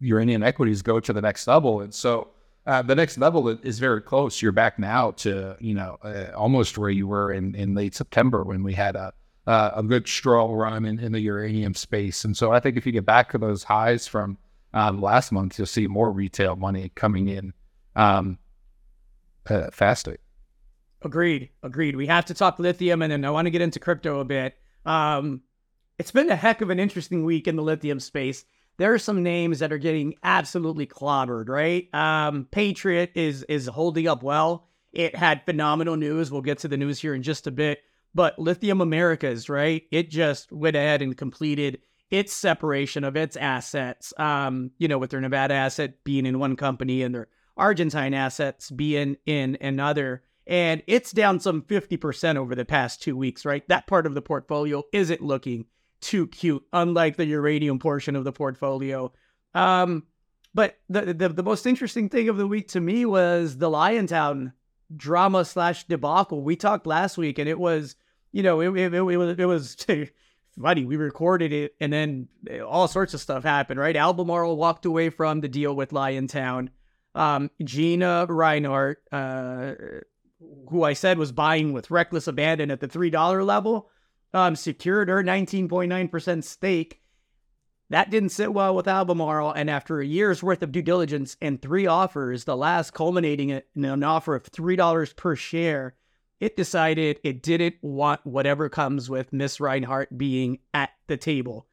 uranium 0.00 0.42
equities 0.42 0.82
go 0.82 1.00
to 1.00 1.12
the 1.12 1.20
next 1.20 1.46
level, 1.46 1.80
and 1.80 1.92
so 1.92 2.28
uh, 2.66 2.82
the 2.82 2.94
next 2.94 3.18
level 3.18 3.48
is 3.48 3.78
very 3.78 4.02
close. 4.02 4.40
You're 4.40 4.52
back 4.52 4.78
now 4.78 5.12
to 5.12 5.56
you 5.58 5.74
know 5.74 5.98
uh, 6.02 6.32
almost 6.36 6.78
where 6.78 6.90
you 6.90 7.08
were 7.08 7.32
in, 7.32 7.54
in 7.54 7.74
late 7.74 7.94
September 7.94 8.44
when 8.44 8.62
we 8.62 8.74
had 8.74 8.94
a 8.94 9.12
uh, 9.48 9.72
a 9.76 9.82
good 9.82 10.06
strong 10.06 10.52
run 10.52 10.84
in, 10.84 10.98
in 11.00 11.10
the 11.10 11.20
uranium 11.20 11.72
space. 11.72 12.24
And 12.24 12.36
so 12.36 12.52
I 12.52 12.60
think 12.60 12.76
if 12.76 12.84
you 12.84 12.92
get 12.92 13.06
back 13.06 13.30
to 13.32 13.38
those 13.38 13.64
highs 13.64 14.06
from 14.06 14.36
um, 14.74 15.00
last 15.00 15.32
month, 15.32 15.58
you'll 15.58 15.66
see 15.66 15.86
more 15.86 16.10
retail 16.10 16.56
money 16.56 16.92
coming 16.94 17.28
in 17.28 17.52
um, 17.96 18.38
uh, 19.48 19.70
faster. 19.72 20.18
Agreed. 21.02 21.50
Agreed. 21.62 21.96
We 21.96 22.06
have 22.06 22.26
to 22.26 22.34
talk 22.34 22.58
lithium, 22.58 23.02
and 23.02 23.12
then 23.12 23.24
I 23.24 23.30
want 23.30 23.46
to 23.46 23.50
get 23.50 23.62
into 23.62 23.78
crypto 23.78 24.20
a 24.20 24.24
bit. 24.24 24.56
Um, 24.84 25.42
it's 25.98 26.10
been 26.10 26.30
a 26.30 26.36
heck 26.36 26.60
of 26.60 26.70
an 26.70 26.78
interesting 26.78 27.24
week 27.24 27.48
in 27.48 27.56
the 27.56 27.62
lithium 27.62 28.00
space 28.00 28.44
there 28.78 28.94
are 28.94 28.98
some 28.98 29.22
names 29.22 29.58
that 29.58 29.72
are 29.72 29.78
getting 29.78 30.14
absolutely 30.22 30.86
clobbered, 30.86 31.48
right? 31.48 31.92
Um, 31.92 32.46
Patriot 32.50 33.10
is 33.14 33.42
is 33.44 33.66
holding 33.66 34.08
up 34.08 34.22
well. 34.22 34.66
It 34.92 35.14
had 35.14 35.44
phenomenal 35.44 35.96
news. 35.96 36.30
We'll 36.30 36.42
get 36.42 36.58
to 36.58 36.68
the 36.68 36.76
news 36.76 37.00
here 37.00 37.14
in 37.14 37.22
just 37.22 37.46
a 37.46 37.50
bit. 37.50 37.80
But 38.14 38.38
Lithium 38.38 38.80
Americas, 38.80 39.48
right? 39.48 39.82
It 39.90 40.10
just 40.10 40.50
went 40.50 40.76
ahead 40.76 41.02
and 41.02 41.16
completed 41.16 41.80
its 42.10 42.32
separation 42.32 43.04
of 43.04 43.16
its 43.16 43.36
assets, 43.36 44.12
um, 44.18 44.70
you 44.78 44.88
know, 44.88 44.98
with 44.98 45.10
their 45.10 45.20
Nevada 45.20 45.54
asset 45.54 46.02
being 46.04 46.26
in 46.26 46.38
one 46.38 46.56
company 46.56 47.02
and 47.02 47.14
their 47.14 47.28
Argentine 47.56 48.14
assets 48.14 48.70
being 48.70 49.16
in 49.26 49.58
another. 49.60 50.22
And 50.46 50.82
it's 50.86 51.12
down 51.12 51.40
some 51.40 51.62
50% 51.62 52.36
over 52.36 52.54
the 52.54 52.64
past 52.64 53.02
two 53.02 53.16
weeks, 53.16 53.44
right? 53.44 53.66
That 53.68 53.86
part 53.86 54.06
of 54.06 54.14
the 54.14 54.22
portfolio 54.22 54.82
isn't 54.92 55.20
looking 55.20 55.66
too 56.00 56.28
cute, 56.28 56.64
unlike 56.72 57.16
the 57.16 57.26
uranium 57.26 57.78
portion 57.78 58.16
of 58.16 58.24
the 58.24 58.32
portfolio. 58.32 59.12
Um, 59.54 60.04
but 60.54 60.78
the, 60.88 61.12
the, 61.12 61.28
the 61.28 61.42
most 61.42 61.66
interesting 61.66 62.08
thing 62.08 62.28
of 62.28 62.38
the 62.38 62.46
week 62.46 62.68
to 62.68 62.80
me 62.80 63.04
was 63.04 63.58
the 63.58 63.68
Liontown 63.68 64.52
drama 64.96 65.44
slash 65.44 65.84
debacle. 65.84 66.42
We 66.42 66.56
talked 66.56 66.86
last 66.86 67.18
week, 67.18 67.38
and 67.38 67.48
it 67.48 67.58
was, 67.58 67.96
you 68.32 68.42
know, 68.42 68.60
it, 68.60 68.68
it, 68.76 68.94
it, 68.94 69.02
it 69.02 69.16
was 69.16 69.34
it 69.38 69.46
was 69.46 69.76
funny. 70.60 70.84
We 70.84 70.96
recorded 70.96 71.52
it, 71.52 71.74
and 71.80 71.92
then 71.92 72.28
all 72.66 72.88
sorts 72.88 73.14
of 73.14 73.20
stuff 73.20 73.44
happened. 73.44 73.80
Right, 73.80 73.96
Albemarle 73.96 74.56
walked 74.56 74.84
away 74.84 75.10
from 75.10 75.40
the 75.40 75.48
deal 75.48 75.74
with 75.74 75.90
Liontown. 75.90 76.68
Um, 77.14 77.50
Gina 77.62 78.26
Rinehart, 78.28 78.96
uh, 79.10 79.74
who 80.68 80.84
I 80.84 80.92
said 80.92 81.18
was 81.18 81.32
buying 81.32 81.72
with 81.72 81.90
reckless 81.90 82.26
abandon 82.26 82.70
at 82.70 82.80
the 82.80 82.88
three 82.88 83.10
dollar 83.10 83.42
level, 83.42 83.90
um, 84.32 84.56
secured 84.56 85.08
her 85.08 85.22
nineteen 85.22 85.68
point 85.68 85.88
nine 85.88 86.08
percent 86.08 86.44
stake. 86.44 87.00
That 87.90 88.10
didn't 88.10 88.30
sit 88.30 88.52
well 88.52 88.74
with 88.74 88.86
Albemarle, 88.86 89.52
and 89.52 89.70
after 89.70 90.00
a 90.00 90.06
year's 90.06 90.42
worth 90.42 90.62
of 90.62 90.72
due 90.72 90.82
diligence 90.82 91.38
and 91.40 91.60
three 91.60 91.86
offers, 91.86 92.44
the 92.44 92.56
last 92.56 92.92
culminating 92.92 93.48
in 93.48 93.62
an 93.84 94.04
offer 94.04 94.34
of 94.34 94.50
$3 94.50 95.16
per 95.16 95.34
share, 95.34 95.94
it 96.40 96.56
decided 96.56 97.20
it 97.24 97.42
didn't 97.42 97.76
want 97.82 98.24
whatever 98.24 98.68
comes 98.68 99.10
with 99.10 99.32
Miss 99.32 99.58
Rinehart 99.58 100.16
being 100.16 100.58
at 100.72 100.90
the 101.06 101.16
table. 101.16 101.66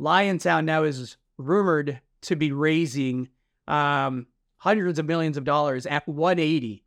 Liontown 0.00 0.64
now 0.64 0.84
is 0.84 1.16
rumored 1.36 2.00
to 2.22 2.36
be 2.36 2.52
raising 2.52 3.28
um, 3.66 4.26
hundreds 4.56 4.98
of 4.98 5.06
millions 5.06 5.36
of 5.36 5.44
dollars 5.44 5.86
at 5.86 6.08
180. 6.08 6.84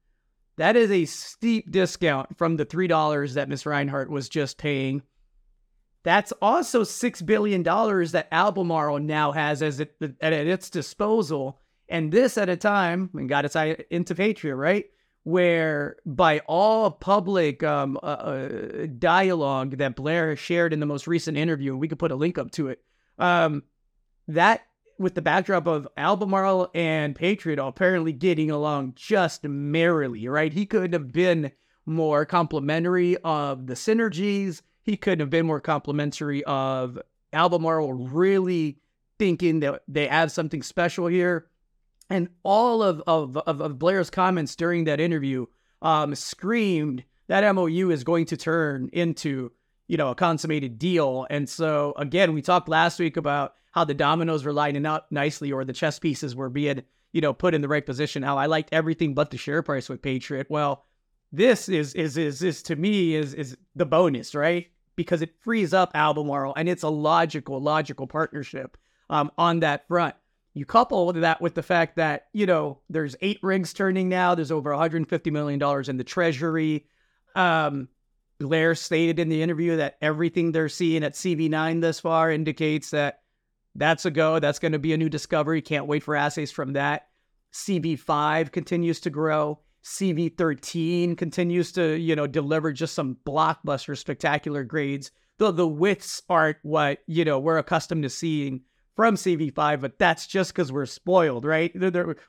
That 0.58 0.76
is 0.76 0.92
a 0.92 1.06
steep 1.06 1.72
discount 1.72 2.38
from 2.38 2.58
the 2.58 2.66
$3 2.66 3.34
that 3.34 3.50
Miss 3.50 3.64
Rinehart 3.64 4.10
was 4.10 4.30
just 4.30 4.58
paying. 4.58 5.04
That's 6.04 6.34
also 6.42 6.82
$6 6.82 7.26
billion 7.26 7.64
that 7.64 8.28
Albemarle 8.32 9.00
now 9.00 9.32
has 9.32 9.62
as 9.62 9.80
it, 9.80 9.96
at 10.20 10.34
its 10.34 10.70
disposal. 10.70 11.60
And 11.88 12.12
this 12.12 12.38
at 12.38 12.50
a 12.50 12.58
time, 12.58 13.10
and 13.14 13.30
got 13.30 13.56
eye 13.56 13.78
into 13.90 14.16
Patriot, 14.16 14.56
right? 14.56 14.86
Where 15.24 15.98
by 16.06 16.40
all 16.48 16.90
public 16.90 17.62
um, 17.62 18.00
uh, 18.02 18.06
uh, 18.06 18.88
dialogue 18.98 19.78
that 19.78 19.96
Blair 19.96 20.36
shared 20.36 20.74
in 20.74 20.80
the 20.80 20.88
most 20.88 21.06
recent 21.06 21.38
interview, 21.38 21.76
we 21.76 21.88
could 21.88 22.00
put 22.00 22.12
a 22.12 22.16
link 22.16 22.38
up 22.40 22.52
to 22.52 22.70
it. 22.70 22.82
Um, 23.20 23.64
that 24.28 24.62
with 24.98 25.14
the 25.14 25.22
backdrop 25.22 25.68
of 25.68 25.88
Albemarle 25.96 26.72
and 26.74 27.16
Patriot 27.16 27.60
apparently 27.64 28.14
getting 28.14 28.50
along 28.50 28.94
just 28.96 29.44
merrily, 29.44 30.28
right? 30.28 30.54
He 30.54 30.66
couldn't 30.66 30.94
have 30.94 31.12
been 31.12 31.52
more 31.86 32.26
complimentary 32.26 33.18
of 33.18 33.68
the 33.68 33.74
synergies 33.76 34.62
he 34.84 34.98
couldn't 34.98 35.20
have 35.20 35.30
been 35.30 35.46
more 35.46 35.62
complimentary 35.62 36.44
of 36.44 37.00
Albemarle 37.34 37.94
really 37.94 38.80
thinking 39.20 39.60
that 39.60 39.84
they 39.88 40.08
have 40.08 40.32
something 40.32 40.64
special 40.64 41.08
here. 41.08 41.48
And 42.12 42.30
all 42.44 42.84
of, 42.84 43.02
of, 43.08 43.38
of, 43.38 43.62
of 43.62 43.80
Blair's 43.80 44.10
comments 44.10 44.56
during 44.56 44.84
that 44.84 45.00
interview 45.00 45.46
um, 45.82 46.14
screamed 46.14 47.06
that 47.28 47.50
MOU 47.56 47.90
is 47.90 48.04
going 48.04 48.26
to 48.26 48.38
turn 48.38 48.90
into, 48.92 49.52
you 49.88 49.96
know, 49.96 50.10
a 50.10 50.16
consummated 50.16 50.78
deal. 50.78 51.26
And 51.30 51.48
so, 51.48 51.94
again, 51.98 52.34
we 52.34 52.42
talked 52.42 52.68
last 52.68 53.00
week 53.00 53.16
about 53.16 53.54
how 53.72 53.86
the 53.86 53.94
dominoes 53.94 54.44
were 54.44 54.52
lining 54.52 54.86
up 54.86 55.08
nicely 55.10 55.54
or 55.54 55.64
the 55.64 55.72
chess 55.72 56.00
pieces 56.00 56.36
were 56.36 56.50
being, 56.50 56.84
you 57.14 57.22
know, 57.22 57.34
put 57.34 57.54
in 57.54 57.62
the 57.62 57.70
right 57.70 57.86
position. 57.86 58.24
How 58.24 58.38
I 58.38 58.48
liked 58.48 58.74
everything 58.74 59.14
but 59.14 59.32
the 59.32 59.38
share 59.38 59.64
price 59.64 59.88
with 59.88 60.02
Patriot. 60.02 60.48
Well, 60.50 60.84
this 61.32 61.70
is 61.70 61.94
is 61.94 62.18
is 62.18 62.44
is 62.44 62.62
to 62.64 62.76
me 62.76 63.16
is 63.16 63.34
is 63.34 63.56
the 63.76 63.86
bonus, 63.86 64.36
right? 64.36 64.68
Because 64.98 65.22
it 65.22 65.40
frees 65.40 65.74
up 65.74 65.92
Albemarle 65.96 66.54
and 66.58 66.68
it's 66.68 66.84
a 66.84 66.90
logical, 66.90 67.62
logical 67.62 68.08
partnership 68.08 68.78
um, 69.10 69.32
on 69.38 69.62
that 69.62 69.88
front. 69.88 70.16
You 70.54 70.66
couple 70.66 71.14
that 71.14 71.42
with 71.42 71.56
the 71.56 71.64
fact 71.64 71.96
that, 71.96 72.28
you 72.34 72.46
know, 72.46 72.80
there's 72.90 73.16
eight 73.22 73.40
rigs 73.42 73.74
turning 73.74 74.10
now, 74.10 74.36
there's 74.36 74.52
over 74.52 74.72
$150 74.72 75.32
million 75.32 75.90
in 75.90 75.98
the 75.98 76.04
treasury. 76.04 76.88
Um, 77.36 77.88
Blair 78.40 78.76
stated 78.76 79.20
in 79.20 79.30
the 79.30 79.42
interview 79.42 79.78
that 79.78 79.98
everything 80.02 80.52
they're 80.52 80.68
seeing 80.68 81.04
at 81.04 81.14
CV9 81.14 81.82
thus 81.82 82.00
far 82.00 82.32
indicates 82.32 82.90
that 82.92 83.22
that's 83.76 84.06
a 84.06 84.12
go. 84.12 84.40
That's 84.40 84.60
going 84.60 84.74
to 84.74 84.80
be 84.80 84.94
a 84.94 84.98
new 84.98 85.10
discovery. 85.10 85.62
Can't 85.62 85.88
wait 85.88 86.04
for 86.04 86.16
assays 86.16 86.52
from 86.52 86.74
that. 86.74 87.08
CV5 87.54 88.52
continues 88.52 89.00
to 89.02 89.10
grow. 89.10 89.60
CV13 89.84 91.18
continues 91.18 91.72
to, 91.74 91.98
you 91.98 92.16
know, 92.16 92.28
deliver 92.28 92.72
just 92.72 92.94
some 92.94 93.18
blockbuster, 93.26 93.98
spectacular 93.98 94.64
grades. 94.64 95.12
Though 95.38 95.52
the 95.52 95.68
widths 95.68 96.22
aren't 96.30 96.58
what, 96.62 97.00
you 97.08 97.26
know, 97.26 97.40
we're 97.40 97.58
accustomed 97.58 98.04
to 98.04 98.10
seeing 98.10 98.62
from 98.96 99.16
CV5, 99.16 99.82
but 99.82 99.98
that's 99.98 100.28
just 100.28 100.54
because 100.54 100.72
we're 100.72 100.86
spoiled, 100.86 101.46
right? 101.46 101.72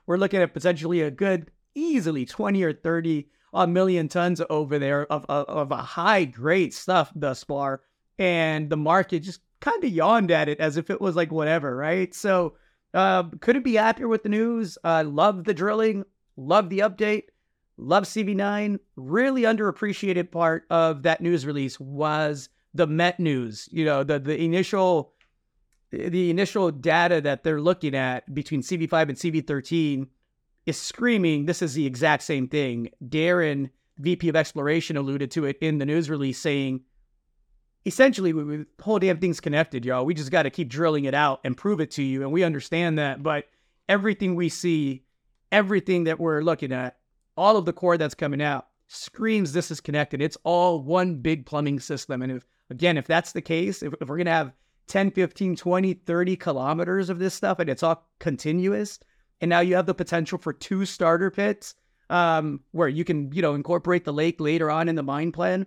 We're 0.06 0.16
looking 0.16 0.40
at 0.40 0.54
potentially 0.54 1.02
a 1.02 1.10
good, 1.10 1.50
easily 1.74 2.24
20 2.24 2.62
or 2.62 2.72
30 2.72 3.28
a 3.54 3.66
million 3.66 4.08
tons 4.08 4.40
over 4.48 4.78
there 4.78 5.06
of, 5.12 5.26
of, 5.28 5.46
of 5.46 5.72
a 5.72 5.76
high 5.76 6.24
grade 6.24 6.72
stuff 6.72 7.12
thus 7.14 7.44
far. 7.44 7.82
And 8.18 8.70
the 8.70 8.76
market 8.76 9.20
just 9.20 9.40
kind 9.60 9.82
of 9.84 9.90
yawned 9.90 10.30
at 10.30 10.48
it 10.48 10.60
as 10.60 10.76
if 10.76 10.90
it 10.90 11.00
was 11.00 11.16
like 11.16 11.30
whatever, 11.30 11.76
right? 11.76 12.14
So, 12.14 12.54
uh, 12.94 13.24
couldn't 13.40 13.62
be 13.62 13.74
happier 13.74 14.08
with 14.08 14.22
the 14.22 14.28
news. 14.28 14.76
Uh, 14.84 15.04
love 15.06 15.44
the 15.44 15.54
drilling, 15.54 16.04
love 16.36 16.68
the 16.68 16.80
update. 16.80 17.24
Love 17.78 18.04
CV9. 18.04 18.78
Really 18.96 19.42
underappreciated 19.42 20.30
part 20.30 20.64
of 20.70 21.02
that 21.02 21.20
news 21.20 21.46
release 21.46 21.80
was 21.80 22.48
the 22.74 22.86
Met 22.86 23.18
news. 23.18 23.68
You 23.72 23.84
know, 23.84 24.04
the 24.04 24.18
the 24.18 24.40
initial 24.40 25.11
the 25.92 26.30
initial 26.30 26.70
data 26.70 27.20
that 27.20 27.44
they're 27.44 27.60
looking 27.60 27.94
at 27.94 28.32
between 28.34 28.62
CV5 28.62 29.02
and 29.02 29.18
CV13 29.18 30.08
is 30.64 30.78
screaming 30.78 31.46
this 31.46 31.62
is 31.62 31.74
the 31.74 31.86
exact 31.86 32.22
same 32.22 32.48
thing. 32.48 32.90
Darren, 33.04 33.70
VP 33.98 34.28
of 34.28 34.36
Exploration, 34.36 34.96
alluded 34.96 35.30
to 35.32 35.44
it 35.44 35.58
in 35.60 35.78
the 35.78 35.86
news 35.86 36.08
release, 36.08 36.38
saying 36.38 36.80
essentially 37.84 38.32
we, 38.32 38.44
we 38.44 38.64
whole 38.80 38.98
damn 38.98 39.18
thing's 39.18 39.40
connected, 39.40 39.84
y'all. 39.84 40.04
We 40.04 40.14
just 40.14 40.30
got 40.30 40.44
to 40.44 40.50
keep 40.50 40.68
drilling 40.68 41.04
it 41.04 41.14
out 41.14 41.40
and 41.44 41.56
prove 41.56 41.80
it 41.80 41.90
to 41.92 42.02
you, 42.02 42.22
and 42.22 42.32
we 42.32 42.42
understand 42.42 42.98
that. 42.98 43.22
But 43.22 43.46
everything 43.88 44.34
we 44.34 44.48
see, 44.48 45.04
everything 45.50 46.04
that 46.04 46.18
we're 46.18 46.42
looking 46.42 46.72
at 46.72 46.96
all 47.36 47.56
of 47.56 47.64
the 47.64 47.72
core 47.72 47.98
that's 47.98 48.14
coming 48.14 48.42
out 48.42 48.68
screams 48.88 49.52
this 49.52 49.70
is 49.70 49.80
connected. 49.80 50.20
It's 50.20 50.36
all 50.44 50.80
one 50.80 51.16
big 51.16 51.46
plumbing 51.46 51.80
system. 51.80 52.22
And 52.22 52.32
if, 52.32 52.44
again, 52.70 52.98
if 52.98 53.06
that's 53.06 53.32
the 53.32 53.40
case, 53.40 53.82
if, 53.82 53.94
if 54.00 54.08
we're 54.08 54.16
going 54.16 54.26
to 54.26 54.32
have 54.32 54.52
10, 54.88 55.10
15, 55.12 55.56
20, 55.56 55.94
30 55.94 56.36
kilometers 56.36 57.10
of 57.10 57.18
this 57.18 57.34
stuff 57.34 57.58
and 57.58 57.70
it's 57.70 57.82
all 57.82 58.08
continuous, 58.18 58.98
and 59.40 59.48
now 59.48 59.60
you 59.60 59.74
have 59.74 59.86
the 59.86 59.94
potential 59.94 60.38
for 60.38 60.52
two 60.52 60.84
starter 60.84 61.30
pits 61.30 61.74
um, 62.10 62.60
where 62.72 62.88
you 62.88 63.04
can, 63.04 63.32
you 63.32 63.42
know, 63.42 63.54
incorporate 63.54 64.04
the 64.04 64.12
lake 64.12 64.40
later 64.40 64.70
on 64.70 64.88
in 64.88 64.94
the 64.94 65.02
mine 65.02 65.32
plan. 65.32 65.66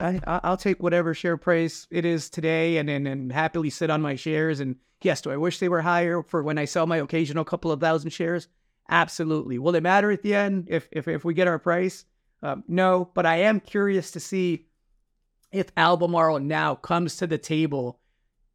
I, 0.00 0.20
I'll 0.26 0.56
take 0.56 0.82
whatever 0.82 1.14
share 1.14 1.36
price 1.36 1.86
it 1.90 2.04
is 2.04 2.28
today 2.28 2.78
and, 2.78 2.90
and, 2.90 3.06
and 3.06 3.32
happily 3.32 3.70
sit 3.70 3.90
on 3.90 4.02
my 4.02 4.16
shares. 4.16 4.58
And 4.58 4.76
yes, 5.02 5.20
do 5.20 5.30
I 5.30 5.36
wish 5.36 5.58
they 5.58 5.68
were 5.68 5.82
higher 5.82 6.22
for 6.22 6.42
when 6.42 6.58
I 6.58 6.64
sell 6.64 6.86
my 6.86 6.96
occasional 6.96 7.44
couple 7.44 7.70
of 7.70 7.80
thousand 7.80 8.10
shares? 8.10 8.48
Absolutely. 8.90 9.58
Will 9.58 9.76
it 9.76 9.82
matter 9.82 10.10
at 10.10 10.22
the 10.22 10.34
end 10.34 10.66
if 10.68 10.88
if, 10.90 11.06
if 11.06 11.24
we 11.24 11.34
get 11.34 11.48
our 11.48 11.58
price? 11.58 12.04
Um, 12.42 12.64
no, 12.66 13.10
but 13.14 13.26
I 13.26 13.36
am 13.36 13.60
curious 13.60 14.10
to 14.12 14.20
see 14.20 14.66
if 15.52 15.70
Albemarle 15.76 16.40
now 16.40 16.74
comes 16.74 17.16
to 17.16 17.26
the 17.26 17.38
table 17.38 18.00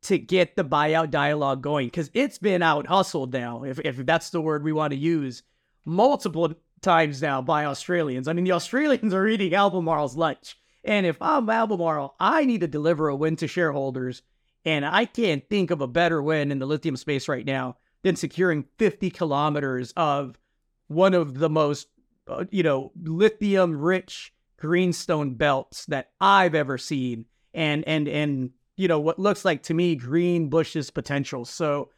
to 0.04 0.18
get 0.18 0.56
the 0.56 0.64
buyout 0.64 1.12
dialogue 1.12 1.62
going 1.62 1.88
because 1.88 2.10
it's 2.14 2.38
been 2.38 2.62
out 2.62 2.88
hustled 2.88 3.34
now, 3.34 3.64
if, 3.64 3.80
if 3.80 3.98
that's 3.98 4.30
the 4.30 4.42
word 4.42 4.64
we 4.64 4.74
want 4.74 4.92
to 4.92 4.98
use, 4.98 5.44
multiple 5.86 6.54
times 6.82 7.22
now 7.22 7.42
by 7.42 7.66
Australians. 7.66 8.28
I 8.28 8.34
mean, 8.34 8.46
the 8.46 8.52
Australians 8.52 9.14
are 9.14 9.28
eating 9.28 9.54
Albemarle's 9.54 10.16
lunch. 10.16 10.58
And 10.84 11.06
if 11.06 11.22
I'm 11.22 11.50
Albemarle, 11.50 12.16
I 12.20 12.46
need 12.46 12.62
to 12.62 12.68
deliver 12.68 13.10
a 13.10 13.16
win 13.16 13.36
to 13.38 13.48
shareholders. 13.48 14.22
And 14.64 14.86
I 14.86 15.06
can't 15.06 15.48
think 15.50 15.72
of 15.72 15.82
a 15.82 15.88
better 15.88 16.22
win 16.22 16.52
in 16.52 16.60
the 16.60 16.66
lithium 16.66 16.98
space 16.98 17.28
right 17.28 17.46
now 17.46 17.78
than 18.04 18.16
securing 18.16 18.66
50 18.78 19.10
kilometers 19.12 19.92
of 19.98 20.40
one 20.88 21.14
of 21.14 21.40
the 21.40 21.50
most, 21.50 21.88
uh, 22.28 22.46
you 22.52 22.64
know, 22.64 22.92
lithium 23.02 23.78
rich 23.78 24.34
greenstone 24.58 25.36
belts 25.36 25.86
that 25.86 26.12
I've 26.20 26.56
ever 26.56 26.78
seen. 26.78 27.26
And, 27.54 27.88
and, 27.88 28.08
and, 28.08 28.52
you 28.76 28.88
know, 28.88 29.00
what 29.00 29.20
looks 29.20 29.46
like 29.46 29.64
to 29.64 29.74
me 29.74 29.98
Greenbushes 29.98 30.94
potential. 30.94 31.46
So 31.46 31.90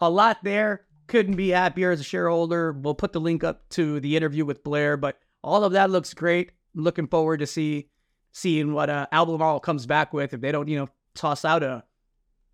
a 0.00 0.10
lot 0.10 0.38
there. 0.42 0.86
Couldn't 1.06 1.34
be 1.34 1.48
happier 1.48 1.90
as 1.90 1.98
a 1.98 2.04
shareholder. 2.04 2.72
We'll 2.72 2.94
put 2.94 3.12
the 3.12 3.20
link 3.20 3.42
up 3.42 3.68
to 3.70 3.98
the 3.98 4.16
interview 4.16 4.44
with 4.44 4.62
Blair, 4.62 4.96
but 4.96 5.18
all 5.42 5.64
of 5.64 5.72
that 5.72 5.90
looks 5.90 6.14
great. 6.14 6.52
looking 6.74 7.08
forward 7.08 7.40
to 7.40 7.46
see 7.46 7.88
seeing 8.32 8.72
what 8.72 8.88
uh, 8.88 9.06
Albemarle 9.10 9.60
comes 9.60 9.86
back 9.86 10.12
with 10.12 10.32
if 10.32 10.40
they 10.40 10.52
don't, 10.52 10.68
you 10.68 10.78
know, 10.78 10.88
toss 11.14 11.44
out 11.44 11.64
a 11.64 11.82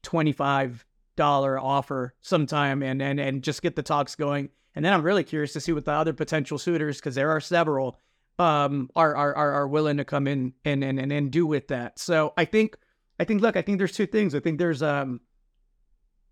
$25 0.03 0.81
offer 1.19 2.15
sometime 2.23 2.83
and, 2.83 3.03
and, 3.03 3.21
and 3.21 3.43
just 3.43 3.63
get 3.63 3.77
the 3.77 3.83
talks 3.83 4.15
going. 4.15 4.49
And 4.75 4.85
then 4.85 4.93
I'm 4.93 5.03
really 5.03 5.25
curious 5.25 5.53
to 5.55 5.61
see 5.61 5.73
what 5.73 5.85
the 5.85 5.93
other 5.93 6.13
potential 6.13 6.59
suitors, 6.59 6.99
because 6.99 7.15
there 7.15 7.31
are 7.31 7.41
several, 7.41 7.99
um, 8.39 8.91
are, 8.95 9.17
are, 9.17 9.35
are, 9.35 9.53
are 9.53 9.69
willing 9.69 9.97
to 9.97 10.05
come 10.05 10.27
in 10.27 10.53
and, 10.65 10.85
and, 10.85 10.99
and, 10.99 11.13
and 11.13 11.31
do 11.31 11.47
with 11.47 11.69
that. 11.69 11.99
So 11.99 12.33
I 12.37 12.45
think, 12.45 12.77
I 13.19 13.25
think, 13.25 13.41
look, 13.43 13.57
I 13.57 13.63
think 13.63 13.79
there's 13.79 13.93
two 13.93 14.07
things. 14.07 14.35
I 14.35 14.41
think 14.41 14.59
there's, 14.59 14.83
um, 14.83 15.21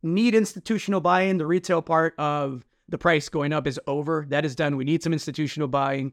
need 0.02 0.34
institutional 0.34 1.00
buy-in. 1.00 1.38
The 1.38 1.46
retail 1.46 1.82
part 1.82 2.14
of 2.18 2.64
the 2.88 2.98
price 2.98 3.28
going 3.28 3.52
up 3.52 3.66
is 3.66 3.80
over. 3.86 4.26
That 4.28 4.44
is 4.44 4.54
done. 4.54 4.76
We 4.76 4.84
need 4.84 5.02
some 5.02 5.12
institutional 5.12 5.68
buying. 5.68 6.12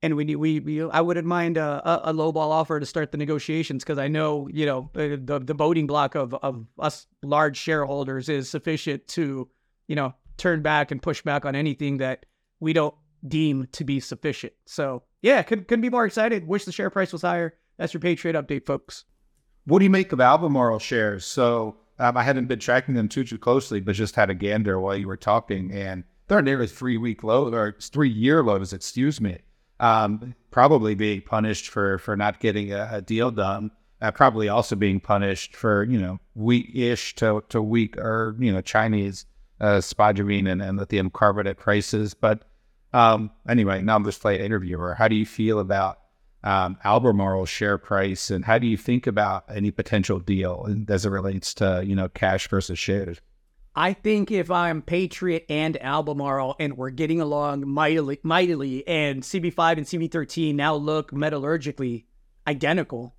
And 0.00 0.14
we 0.14 0.24
need 0.24 0.36
we, 0.36 0.60
we 0.60 0.88
I 0.88 1.00
wouldn't 1.00 1.26
mind 1.26 1.56
a, 1.56 1.82
a, 1.84 2.10
a 2.10 2.12
low 2.12 2.30
ball 2.30 2.52
offer 2.52 2.78
to 2.78 2.86
start 2.86 3.10
the 3.10 3.18
negotiations 3.18 3.82
because 3.82 3.98
I 3.98 4.06
know 4.06 4.48
you 4.52 4.64
know 4.64 4.90
the 4.92 5.40
the 5.44 5.54
voting 5.54 5.88
block 5.88 6.14
of 6.14 6.34
of 6.34 6.66
us 6.78 7.08
large 7.24 7.56
shareholders 7.56 8.28
is 8.28 8.48
sufficient 8.48 9.08
to 9.08 9.48
you 9.88 9.96
know 9.96 10.14
turn 10.36 10.62
back 10.62 10.92
and 10.92 11.02
push 11.02 11.22
back 11.22 11.44
on 11.44 11.56
anything 11.56 11.96
that 11.96 12.26
we 12.60 12.72
don't 12.72 12.94
deem 13.26 13.68
to 13.72 13.84
be 13.84 14.00
sufficient. 14.00 14.52
So 14.66 15.02
yeah, 15.22 15.42
could 15.42 15.68
could 15.68 15.80
be 15.80 15.90
more 15.90 16.06
excited. 16.06 16.46
Wish 16.46 16.64
the 16.64 16.72
share 16.72 16.90
price 16.90 17.12
was 17.12 17.22
higher. 17.22 17.54
That's 17.76 17.94
your 17.94 18.00
Patriot 18.00 18.34
update, 18.34 18.66
folks. 18.66 19.04
What 19.64 19.78
do 19.78 19.84
you 19.84 19.90
make 19.90 20.12
of 20.12 20.20
Albemarle 20.20 20.78
shares? 20.78 21.24
So 21.24 21.76
um, 21.98 22.16
I 22.16 22.22
hadn't 22.22 22.46
been 22.46 22.58
tracking 22.58 22.94
them 22.94 23.08
too 23.08 23.24
too 23.24 23.38
closely, 23.38 23.80
but 23.80 23.94
just 23.94 24.16
had 24.16 24.30
a 24.30 24.34
gander 24.34 24.80
while 24.80 24.96
you 24.96 25.06
were 25.06 25.16
talking, 25.16 25.72
and 25.72 26.04
they're 26.28 26.42
nearly 26.42 26.66
three 26.66 26.96
week 26.96 27.24
low 27.24 27.52
or 27.52 27.76
three 27.80 28.10
year 28.10 28.42
lows, 28.42 28.72
excuse 28.72 29.20
me. 29.20 29.38
Um, 29.80 30.34
probably 30.50 30.94
being 30.94 31.22
punished 31.22 31.68
for 31.68 31.98
for 31.98 32.16
not 32.16 32.40
getting 32.40 32.72
a, 32.72 32.88
a 32.92 33.02
deal 33.02 33.30
done. 33.30 33.70
Uh, 34.00 34.12
probably 34.12 34.48
also 34.48 34.76
being 34.76 35.00
punished 35.00 35.56
for 35.56 35.82
you 35.84 36.00
know 36.00 36.18
weak-ish 36.34 37.16
to 37.16 37.42
to 37.48 37.60
weak 37.60 37.96
or 37.96 38.36
you 38.38 38.52
know 38.52 38.60
Chinese 38.60 39.26
uh, 39.60 39.78
spodumene 39.78 40.50
and, 40.50 40.62
and 40.62 40.78
lithium 40.78 41.10
carbonate 41.10 41.58
prices. 41.58 42.14
But 42.14 42.44
um, 42.92 43.30
anyway, 43.48 43.82
now 43.82 43.96
I'm 43.96 44.04
just 44.04 44.20
playing 44.20 44.40
interviewer. 44.40 44.94
How 44.94 45.08
do 45.08 45.16
you 45.16 45.26
feel 45.26 45.58
about 45.58 45.98
um, 46.44 46.78
Albemarle 46.84 47.46
share 47.46 47.78
price, 47.78 48.30
and 48.30 48.44
how 48.44 48.58
do 48.58 48.66
you 48.66 48.76
think 48.76 49.06
about 49.06 49.44
any 49.48 49.70
potential 49.70 50.20
deal 50.20 50.68
as 50.88 51.04
it 51.04 51.10
relates 51.10 51.54
to 51.54 51.82
you 51.84 51.96
know 51.96 52.08
cash 52.08 52.48
versus 52.48 52.78
shares? 52.78 53.20
I 53.74 53.92
think 53.92 54.32
if 54.32 54.50
I'm 54.50 54.82
Patriot 54.82 55.46
and 55.48 55.80
Albemarle 55.80 56.56
and 56.58 56.76
we're 56.76 56.90
getting 56.90 57.20
along 57.20 57.68
mightily, 57.68 58.18
mightily 58.24 58.84
and 58.88 59.22
CV5 59.22 59.76
and 59.76 59.86
CV13 59.86 60.56
now 60.56 60.74
look 60.74 61.12
metallurgically 61.12 62.06
identical, 62.48 63.14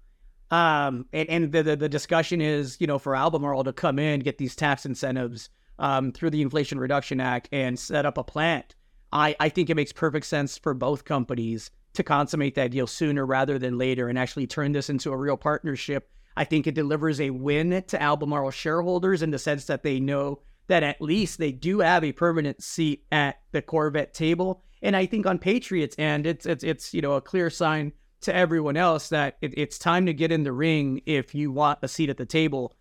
um, 0.52 1.06
and, 1.14 1.30
and 1.30 1.52
the, 1.54 1.64
the, 1.64 1.76
the 1.78 1.88
discussion 1.88 2.42
is, 2.42 2.76
you 2.82 2.88
know, 2.88 3.00
for 3.00 3.16
Albemarle 3.16 3.64
to 3.66 3.74
come 3.74 4.00
in, 4.00 4.20
get 4.20 4.38
these 4.38 4.54
tax 4.54 4.86
incentives 4.86 5.50
um, 5.78 6.12
through 6.12 6.32
the 6.32 6.42
Inflation 6.42 6.78
Reduction 6.78 7.22
Act 7.22 7.48
and 7.54 7.80
set 7.80 8.06
up 8.06 8.18
a 8.18 8.24
plant. 8.24 8.76
I, 9.12 9.36
I 9.40 9.50
think 9.50 9.70
it 9.70 9.76
makes 9.76 9.92
perfect 9.92 10.26
sense 10.26 10.58
for 10.58 10.74
both 10.74 11.06
companies 11.06 11.72
to 11.94 12.04
consummate 12.04 12.56
that 12.56 12.72
deal 12.72 12.88
sooner 12.88 13.26
rather 13.26 13.58
than 13.58 13.78
later 13.78 14.08
and 14.08 14.18
actually 14.18 14.48
turn 14.48 14.72
this 14.72 14.90
into 14.90 15.12
a 15.12 15.18
real 15.18 15.38
partnership. 15.38 16.10
I 16.38 16.44
think 16.44 16.68
it 16.68 16.76
delivers 16.76 17.20
a 17.20 17.32
win 17.32 17.84
to 17.88 18.02
Albemarle 18.02 18.52
shareholders 18.52 19.22
in 19.22 19.32
the 19.32 19.40
sense 19.40 19.66
that 19.66 19.84
they 19.84 20.00
know 20.00 20.42
that 20.68 20.84
at 20.84 21.02
least 21.02 21.40
they 21.40 21.52
do 21.52 21.80
have 21.80 22.04
a 22.04 22.12
permanent 22.12 22.64
seat 22.64 23.04
at 23.12 23.40
the 23.52 23.62
Corvette 23.62 24.14
table. 24.14 24.64
And 24.82 24.96
I 24.96 25.06
think 25.08 25.26
on 25.26 25.40
Patriots 25.40 25.96
end, 25.98 26.26
it's 26.26 26.46
it's 26.46 26.64
it's 26.64 26.94
you 26.94 27.02
know 27.02 27.14
a 27.14 27.22
clear 27.22 27.50
sign 27.50 27.92
to 28.22 28.34
everyone 28.34 28.78
else 28.78 29.10
that 29.10 29.38
it, 29.42 29.58
it's 29.58 29.80
time 29.80 30.06
to 30.06 30.14
get 30.14 30.32
in 30.32 30.44
the 30.44 30.52
ring 30.52 31.02
if 31.06 31.34
you 31.34 31.52
want 31.52 31.80
a 31.82 31.88
seat 31.88 32.10
at 32.10 32.18
the 32.18 32.26
table 32.26 32.76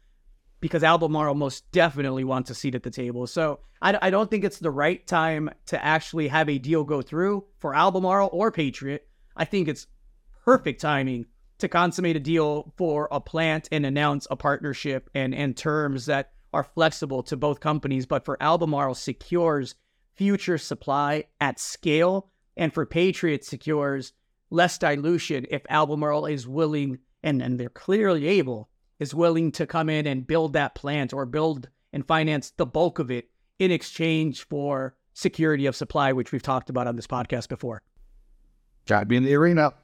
because 0.60 0.82
Albemarle 0.82 1.34
most 1.34 1.70
definitely 1.72 2.24
wants 2.24 2.50
a 2.50 2.54
seat 2.54 2.74
at 2.74 2.82
the 2.82 2.90
table. 2.90 3.26
So 3.26 3.60
I, 3.80 3.98
I 4.02 4.10
don't 4.10 4.30
think 4.30 4.44
it's 4.44 4.58
the 4.58 4.70
right 4.70 5.06
time 5.06 5.50
to 5.66 5.84
actually 5.84 6.28
have 6.28 6.48
a 6.48 6.58
deal 6.58 6.84
go 6.84 7.02
through 7.02 7.44
for 7.58 7.74
Albemarle 7.74 8.30
or 8.32 8.50
Patriot. 8.50 9.06
I 9.36 9.44
think 9.44 9.68
it's 9.68 9.86
perfect 10.44 10.80
timing 10.80 11.26
to 11.58 11.68
consummate 11.68 12.16
a 12.16 12.20
deal 12.20 12.72
for 12.76 13.08
a 13.10 13.20
plant 13.20 13.68
and 13.70 13.84
announce 13.84 14.26
a 14.30 14.36
partnership 14.36 15.10
and, 15.14 15.34
and 15.34 15.56
terms 15.56 16.06
that 16.06 16.32
are 16.52 16.64
flexible 16.64 17.22
to 17.24 17.36
both 17.36 17.60
companies. 17.60 18.06
But 18.06 18.24
for 18.24 18.42
Albemarle 18.42 18.94
secures 18.94 19.74
future 20.14 20.58
supply 20.58 21.24
at 21.40 21.60
scale, 21.60 22.30
and 22.56 22.74
for 22.74 22.84
Patriot 22.84 23.44
secures 23.44 24.12
less 24.50 24.78
dilution 24.78 25.46
if 25.50 25.62
Albemarle 25.68 26.26
is 26.26 26.48
willing 26.48 26.98
and, 27.22 27.40
and 27.40 27.58
they're 27.58 27.68
clearly 27.68 28.26
able 28.26 28.68
is 28.98 29.14
willing 29.14 29.52
to 29.52 29.66
come 29.66 29.88
in 29.88 30.06
and 30.06 30.26
build 30.26 30.52
that 30.54 30.74
plant 30.74 31.12
or 31.12 31.26
build 31.26 31.68
and 31.92 32.06
finance 32.06 32.50
the 32.56 32.66
bulk 32.66 32.98
of 32.98 33.10
it 33.10 33.28
in 33.58 33.70
exchange 33.70 34.44
for 34.44 34.94
security 35.14 35.66
of 35.66 35.76
supply, 35.76 36.12
which 36.12 36.32
we've 36.32 36.42
talked 36.42 36.70
about 36.70 36.86
on 36.86 36.96
this 36.96 37.06
podcast 37.06 37.48
before. 37.48 37.82
Got 38.86 39.00
to 39.00 39.06
be 39.06 39.16
in 39.16 39.24
the 39.24 39.34
arena. 39.34 39.74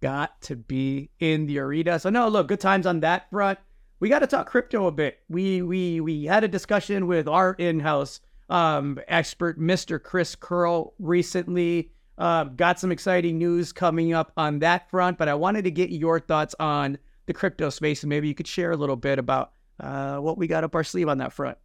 Got 0.00 0.40
to 0.42 0.56
be 0.56 1.10
in 1.18 1.46
the 1.46 1.58
arena. 1.58 1.98
So 1.98 2.10
no, 2.10 2.28
look, 2.28 2.48
good 2.48 2.60
times 2.60 2.86
on 2.86 3.00
that 3.00 3.30
front. 3.30 3.58
We 4.00 4.08
got 4.08 4.18
to 4.18 4.26
talk 4.26 4.46
crypto 4.46 4.86
a 4.86 4.92
bit. 4.92 5.20
We 5.28 5.62
we 5.62 6.00
we 6.00 6.24
had 6.24 6.44
a 6.44 6.48
discussion 6.48 7.06
with 7.06 7.26
our 7.26 7.54
in-house 7.54 8.20
um, 8.50 9.00
expert, 9.08 9.58
Mr. 9.58 10.02
Chris 10.02 10.34
Curl, 10.34 10.92
recently. 10.98 11.90
Uh, 12.18 12.44
got 12.44 12.78
some 12.78 12.92
exciting 12.92 13.38
news 13.38 13.72
coming 13.72 14.12
up 14.12 14.32
on 14.36 14.60
that 14.60 14.90
front, 14.90 15.18
but 15.18 15.28
I 15.28 15.34
wanted 15.34 15.64
to 15.64 15.70
get 15.70 15.90
your 15.90 16.20
thoughts 16.20 16.54
on 16.60 16.98
the 17.26 17.32
crypto 17.32 17.70
space, 17.70 18.02
and 18.02 18.10
maybe 18.10 18.28
you 18.28 18.34
could 18.34 18.46
share 18.46 18.70
a 18.70 18.76
little 18.76 18.96
bit 18.96 19.18
about 19.18 19.52
uh, 19.80 20.18
what 20.18 20.38
we 20.38 20.46
got 20.46 20.64
up 20.64 20.74
our 20.74 20.84
sleeve 20.84 21.08
on 21.08 21.18
that 21.18 21.32
front. 21.32 21.58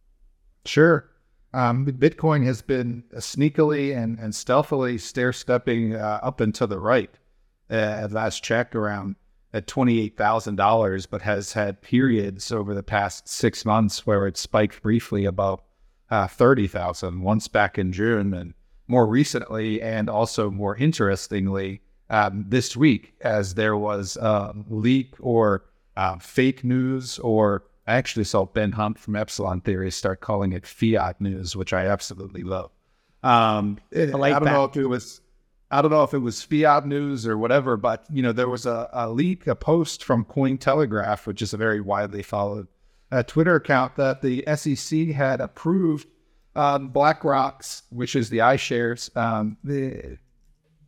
Sure. 0.64 1.10
Um, 1.52 1.86
Bitcoin 1.86 2.44
has 2.44 2.62
been 2.62 3.02
sneakily 3.14 3.96
and, 3.96 4.18
and 4.18 4.34
stealthily 4.34 4.98
stair 4.98 5.32
stepping 5.32 5.96
uh, 5.96 6.20
up 6.22 6.40
and 6.40 6.54
to 6.54 6.66
the 6.66 6.78
right. 6.78 7.10
Uh, 7.70 7.74
at 7.74 8.12
last 8.12 8.42
check, 8.42 8.74
around 8.74 9.14
at 9.52 9.66
twenty 9.66 10.00
eight 10.00 10.16
thousand 10.16 10.56
dollars, 10.56 11.06
but 11.06 11.22
has 11.22 11.52
had 11.52 11.82
periods 11.82 12.50
over 12.50 12.74
the 12.74 12.82
past 12.82 13.28
six 13.28 13.64
months 13.64 14.06
where 14.06 14.26
it 14.26 14.36
spiked 14.36 14.82
briefly 14.82 15.24
above 15.24 15.60
uh, 16.10 16.26
thirty 16.26 16.66
thousand. 16.66 17.22
Once 17.22 17.46
back 17.46 17.78
in 17.78 17.92
June, 17.92 18.34
and 18.34 18.54
more 18.88 19.06
recently, 19.06 19.80
and 19.80 20.10
also 20.10 20.50
more 20.50 20.76
interestingly, 20.76 21.80
um, 22.10 22.44
this 22.48 22.76
week 22.76 23.14
as 23.22 23.54
there 23.54 23.76
was 23.76 24.16
a 24.16 24.54
leak 24.68 25.14
or 25.20 25.64
uh, 25.96 26.18
fake 26.18 26.64
news, 26.64 27.18
or 27.20 27.64
I 27.86 27.94
actually 27.94 28.24
saw 28.24 28.44
Ben 28.44 28.72
Hunt 28.72 28.98
from 28.98 29.16
Epsilon 29.16 29.60
Theory 29.60 29.90
start 29.90 30.20
calling 30.20 30.52
it 30.52 30.66
fiat 30.66 31.20
news, 31.20 31.56
which 31.56 31.72
I 31.72 31.86
absolutely 31.86 32.42
love. 32.42 32.70
Um, 33.22 33.78
I, 33.96 34.04
like 34.04 34.32
I 34.34 34.38
don't 34.38 34.44
that. 34.44 34.52
know 34.52 34.64
if 34.64 34.76
it 34.76 34.86
was. 34.86 35.20
I 35.72 35.80
don't 35.82 35.92
know 35.92 36.02
if 36.02 36.14
it 36.14 36.18
was 36.18 36.42
fiat 36.42 36.84
news 36.84 37.28
or 37.28 37.38
whatever, 37.38 37.76
but 37.76 38.04
you 38.10 38.22
know 38.22 38.32
there 38.32 38.48
was 38.48 38.66
a, 38.66 38.88
a 38.92 39.08
leak, 39.08 39.46
a 39.46 39.54
post 39.54 40.02
from 40.02 40.24
Cointelegraph, 40.24 41.26
which 41.26 41.42
is 41.42 41.54
a 41.54 41.56
very 41.56 41.80
widely 41.80 42.22
followed 42.22 42.66
uh, 43.12 43.22
Twitter 43.22 43.54
account, 43.54 43.94
that 43.96 44.20
the 44.20 44.44
SEC 44.56 45.08
had 45.08 45.40
approved 45.40 46.08
um, 46.56 46.88
BlackRock's, 46.88 47.84
which 47.90 48.16
is 48.16 48.30
the 48.30 48.38
iShares, 48.38 49.14
um, 49.16 49.56
the 49.62 50.18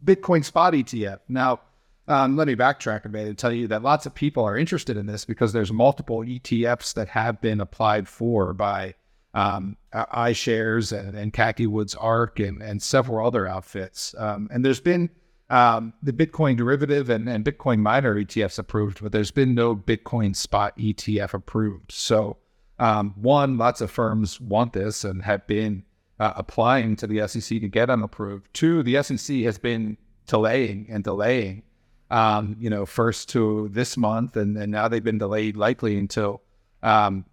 Bitcoin 0.05 0.45
spot 0.45 0.75
ETF. 0.75 1.21
Now, 1.29 1.61
um, 2.09 2.37
let 2.37 2.49
me 2.49 2.57
backtrack 2.57 3.05
a 3.05 3.09
bit 3.09 3.29
and 3.29 3.39
tell 3.39 3.53
you 3.53 3.69
that 3.69 3.83
lots 3.83 4.07
of 4.07 4.15
people 4.15 4.45
are 4.45 4.57
interested 4.57 4.97
in 4.97 5.07
this 5.07 5.25
because 5.25 5.53
there's 5.53 5.73
multiple 5.73 6.19
ETFs 6.21 6.95
that 6.95 7.09
have 7.09 7.41
been 7.41 7.61
applied 7.61 8.09
for 8.09 8.53
by 8.53 8.95
um, 9.35 9.77
iShares 9.95 10.97
and, 10.99 11.17
and 11.17 11.33
Cathie 11.33 11.67
Wood's 11.67 11.95
ARK 11.95 12.41
and, 12.41 12.61
and 12.61 12.83
several 12.83 13.27
other 13.27 13.47
outfits. 13.47 14.15
Um, 14.19 14.49
and 14.53 14.65
there's 14.65 14.81
been 14.81 15.11
um, 15.49 15.93
the 16.03 16.13
Bitcoin 16.13 16.57
derivative 16.57 17.09
and, 17.09 17.29
and 17.29 17.45
Bitcoin 17.45 17.79
miner 17.79 18.15
ETFs 18.17 18.59
approved, 18.59 19.03
but 19.03 19.13
there's 19.13 19.31
been 19.31 19.55
no 19.55 19.77
Bitcoin 19.77 20.35
spot 20.35 20.77
ETF 20.77 21.35
approved. 21.35 21.93
So, 21.93 22.39
um, 22.79 23.15
one, 23.17 23.59
lots 23.59 23.81
of 23.81 23.91
firms 23.91 24.41
want 24.41 24.73
this 24.73 25.05
and 25.05 25.23
have 25.23 25.47
been 25.47 25.85
uh, 26.21 26.33
applying 26.37 26.97
to 26.97 27.07
the 27.07 27.27
SEC 27.27 27.61
to 27.61 27.69
get 27.69 27.87
them 27.87 28.03
approved. 28.03 28.53
Two, 28.53 28.83
the 28.83 29.03
SEC 29.03 29.39
has 29.39 29.59
been 29.59 29.97
delaying 30.27 30.87
and 30.89 31.05
delaying. 31.05 31.63
Um, 32.11 32.57
you 32.61 32.69
know, 32.69 32.85
first 32.85 33.31
to 33.31 33.71
this 33.73 33.97
month, 33.97 34.37
and, 34.37 34.57
and 34.59 34.71
now 34.71 34.87
they've 34.87 35.03
been 35.03 35.17
delayed 35.17 35.57
likely 35.57 35.97
until 35.97 36.43
um, 36.83 37.25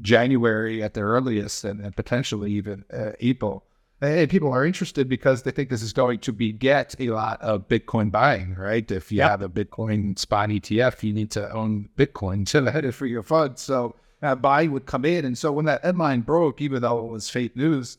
January 0.00 0.82
at 0.82 0.94
the 0.94 1.02
earliest, 1.02 1.62
and, 1.62 1.80
and 1.80 1.94
potentially 1.94 2.50
even 2.50 2.84
uh, 2.92 3.12
April. 3.20 3.64
And 4.00 4.30
people 4.30 4.52
are 4.52 4.64
interested 4.64 5.08
because 5.08 5.42
they 5.42 5.50
think 5.50 5.70
this 5.70 5.82
is 5.82 5.92
going 5.92 6.20
to 6.20 6.32
beget 6.32 6.94
a 7.00 7.10
lot 7.10 7.40
of 7.42 7.66
Bitcoin 7.66 8.12
buying, 8.12 8.54
right? 8.54 8.88
If 8.90 9.10
you 9.10 9.18
yep. 9.18 9.30
have 9.30 9.42
a 9.42 9.48
Bitcoin 9.48 10.16
spot 10.16 10.50
ETF, 10.50 11.02
you 11.02 11.12
need 11.12 11.32
to 11.32 11.50
own 11.52 11.88
Bitcoin 11.96 12.46
to 12.48 12.70
head 12.70 12.84
it 12.84 12.92
for 12.92 13.06
your 13.06 13.24
fund. 13.24 13.58
So 13.58 13.96
uh, 14.22 14.36
buying 14.36 14.70
would 14.70 14.86
come 14.86 15.04
in. 15.04 15.24
And 15.24 15.36
so 15.36 15.50
when 15.50 15.64
that 15.64 15.84
headline 15.84 16.20
broke, 16.20 16.60
even 16.60 16.82
though 16.82 17.06
it 17.06 17.10
was 17.10 17.28
fake 17.28 17.56
news, 17.56 17.98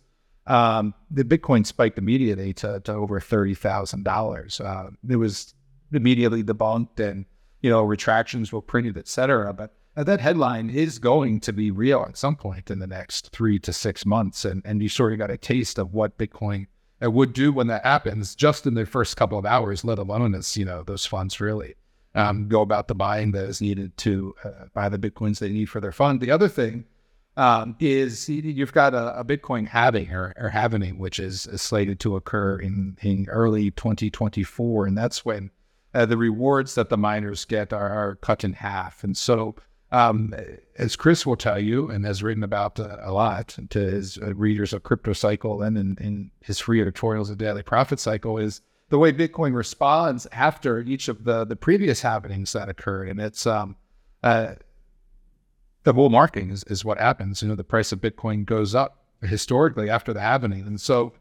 um, 0.50 0.94
the 1.10 1.24
Bitcoin 1.24 1.66
spiked 1.66 1.98
immediately 1.98 2.54
to, 2.56 2.80
to 2.82 2.94
over 2.94 3.20
thirty 3.20 3.56
thousand 3.56 4.08
uh, 4.08 4.12
dollars. 4.12 4.60
It 5.08 5.16
was 5.16 5.54
immediately 5.92 6.44
debunked, 6.44 7.00
and 7.00 7.26
you 7.62 7.70
know 7.70 7.84
retractions 7.84 8.52
were 8.52 8.62
printed, 8.62 8.98
et 8.98 9.08
cetera. 9.08 9.54
But 9.54 9.74
uh, 9.96 10.04
that 10.04 10.22
headline 10.22 10.70
is 10.70 11.00
going 11.00 11.40
to 11.42 11.54
be 11.54 11.72
real 11.72 12.06
at 12.08 12.18
some 12.18 12.36
point 12.36 12.72
in 12.72 12.80
the 12.80 12.88
next 12.88 13.32
three 13.32 13.60
to 13.60 13.74
six 13.74 14.06
months. 14.06 14.46
And, 14.46 14.62
and 14.66 14.82
you 14.82 14.90
sort 14.90 15.14
of 15.14 15.20
got 15.20 15.32
a 15.32 15.38
taste 15.38 15.78
of 15.78 15.94
what 15.94 16.18
Bitcoin 16.18 16.68
uh, 17.04 17.12
would 17.12 17.34
do 17.34 17.52
when 17.52 17.68
that 17.68 17.86
happens 17.86 18.36
just 18.36 18.66
in 18.66 18.76
the 18.76 18.86
first 18.86 19.18
couple 19.18 19.38
of 19.38 19.46
hours, 19.46 19.84
let 19.84 20.00
alone 20.00 20.36
as, 20.36 20.56
you 20.56 20.66
know, 20.66 20.84
those 20.84 21.06
funds 21.06 21.42
really 21.42 21.76
um, 22.16 22.48
go 22.48 22.62
about 22.62 22.88
the 22.88 22.96
buying 22.96 23.32
that 23.32 23.46
is 23.46 23.62
needed 23.62 23.98
to 23.98 24.36
uh, 24.44 24.66
buy 24.74 24.90
the 24.90 25.00
Bitcoins 25.00 25.40
they 25.40 25.50
need 25.50 25.70
for 25.70 25.82
their 25.82 25.92
fund. 25.92 26.22
The 26.22 26.32
other 26.32 26.48
thing 26.48 26.86
um, 27.40 27.74
is 27.80 28.28
you've 28.28 28.74
got 28.74 28.94
a, 28.94 29.22
a 29.22 29.24
Bitcoin 29.24 29.66
halving 29.66 30.12
or, 30.12 30.34
or 30.36 30.50
which 30.98 31.20
is, 31.20 31.48
is, 31.48 31.62
slated 31.62 31.98
to 32.02 32.18
occur 32.18 32.60
in, 32.60 32.98
in 33.02 33.28
early 33.30 33.72
2024. 33.72 34.86
And 34.86 34.98
that's 34.98 35.24
when 35.24 35.50
uh, 35.94 36.06
the 36.06 36.18
rewards 36.18 36.76
that 36.76 36.90
the 36.90 36.98
miners 36.98 37.46
get 37.46 37.72
are, 37.72 37.90
are 37.90 38.16
cut 38.18 38.44
in 38.44 38.52
half. 38.52 39.06
And 39.06 39.16
so 39.16 39.56
um, 39.94 40.36
as 40.78 40.98
Chris 40.98 41.26
will 41.26 41.38
tell 41.38 41.58
you, 41.58 41.90
and 41.90 42.06
has 42.06 42.22
written 42.22 42.44
about 42.44 42.78
uh, 42.78 42.98
a 43.02 43.14
lot 43.14 43.58
to 43.70 43.80
his 43.80 44.18
uh, 44.18 44.36
readers 44.36 44.74
of 44.74 44.84
Crypto 44.84 45.14
Cycle 45.14 45.62
and 45.62 45.78
in, 45.78 45.98
in, 46.02 46.32
his 46.42 46.60
free 46.60 46.82
editorials 46.82 47.30
of 47.30 47.38
Daily 47.38 47.64
Profit 47.64 48.02
Cycle, 48.02 48.38
is 48.38 48.62
the 48.90 49.00
way 49.00 49.14
Bitcoin 49.14 49.56
responds 49.56 50.28
after 50.32 50.80
each 50.82 51.08
of 51.08 51.24
the 51.24 51.46
the 51.46 51.56
previous 51.56 52.02
happenings 52.02 52.54
that 52.54 52.70
occurred, 52.70 53.10
and 53.10 53.20
it's 53.20 53.48
um, 53.48 53.78
uh, 54.22 54.56
the 55.84 55.94
bull 55.94 56.10
market 56.10 56.50
is, 56.50 56.64
is 56.66 56.84
what 56.84 57.00
happens. 57.00 57.42
You 57.42 57.48
know, 57.48 57.56
the 57.56 57.64
price 57.64 57.92
of 57.92 58.00
Bitcoin 58.00 58.46
goes 58.46 58.76
up 58.76 59.04
historically 59.22 59.90
after 59.90 60.14
the 60.14 60.22
happening, 60.22 60.66
and 60.68 60.80
so 60.80 61.14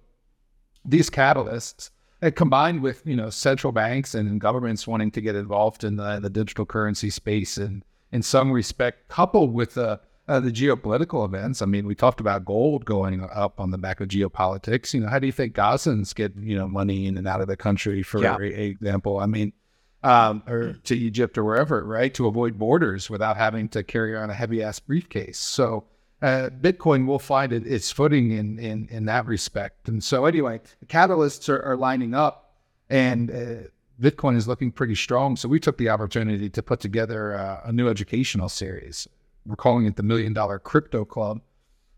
these 0.85 1.11
catalysts 1.11 1.91
and 2.21 2.35
combined 2.35 2.83
with 2.83 3.03
you 3.05 3.17
know 3.17 3.31
central 3.31 3.73
banks 3.73 4.15
and 4.15 4.41
governments 4.41 4.87
wanting 4.87 5.11
to 5.13 5.21
get 5.21 5.35
involved 5.35 5.85
in 5.85 5.97
the, 5.97 6.21
the 6.21 6.31
digital 6.31 6.67
currency 6.67 7.11
space 7.11 7.57
and 7.57 7.85
in 8.13 8.23
some 8.23 8.51
respect, 8.51 9.09
coupled 9.09 9.53
with 9.53 9.77
uh, 9.77 9.99
uh, 10.29 10.41
the 10.41 10.51
geopolitical 10.51 11.25
events. 11.25 11.63
I 11.63 11.67
mean, 11.67 11.87
we 11.87 11.95
talked 11.95 12.21
about 12.21 12.45
gold 12.45 12.85
going 12.85 13.27
up 13.35 13.61
on 13.61 13.71
the 13.71 13.79
back 13.79 14.01
of 14.01 14.09
geopolitics. 14.09 14.95
You 14.95 15.01
know, 15.01 15.09
how 15.09 15.19
do 15.19 15.27
you 15.27 15.33
think 15.33 15.55
Gazans 15.55 16.15
get 16.15 16.35
you 16.37 16.57
know 16.57 16.69
money 16.69 17.07
in 17.07 17.17
and 17.17 17.29
out 17.29 17.41
of 17.41 17.49
the 17.49 17.57
country, 17.57 18.03
for 18.03 18.23
yeah. 18.23 18.39
example? 18.39 19.19
I 19.19 19.27
mean, 19.27 19.53
um, 20.03 20.43
or 20.47 20.75
to 20.85 20.97
Egypt 20.97 21.37
or 21.39 21.45
wherever, 21.45 21.85
right, 21.85 22.13
to 22.15 22.27
avoid 22.27 22.59
borders 22.59 23.11
without 23.11 23.37
having 23.37 23.69
to 23.71 23.83
carry 23.83 24.17
on 24.17 24.31
a 24.31 24.35
heavy 24.35 24.63
ass 24.63 24.81
briefcase. 24.81 25.39
So. 25.39 25.85
Uh, 26.21 26.51
Bitcoin 26.51 27.07
will 27.07 27.21
find 27.21 27.53
it, 27.53 27.65
its 27.65 27.93
footing 27.93 28.33
in, 28.33 28.59
in 28.59 28.89
in 28.91 29.05
that 29.05 29.25
respect, 29.25 29.89
and 29.89 30.03
so 30.03 30.25
anyway, 30.25 30.61
the 30.81 30.87
catalysts 30.87 31.49
are, 31.49 31.63
are 31.63 31.77
lining 31.77 32.13
up, 32.13 32.57
and 32.91 33.31
uh, 33.31 33.69
Bitcoin 34.01 34.37
is 34.37 34.47
looking 34.47 34.71
pretty 34.71 34.95
strong. 34.95 35.37
So 35.37 35.49
we 35.49 35.59
took 35.59 35.77
the 35.77 35.89
opportunity 35.89 36.49
to 36.51 36.63
put 36.63 36.81
together 36.81 37.37
uh, 37.37 37.61
a 37.65 37.73
new 37.73 37.89
educational 37.89 38.49
series. 38.49 39.09
We're 39.45 39.57
calling 39.57 39.87
it 39.87 39.97
the 39.97 40.03
Million 40.03 40.33
Dollar 40.33 40.59
Crypto 40.59 41.05
Club. 41.05 41.41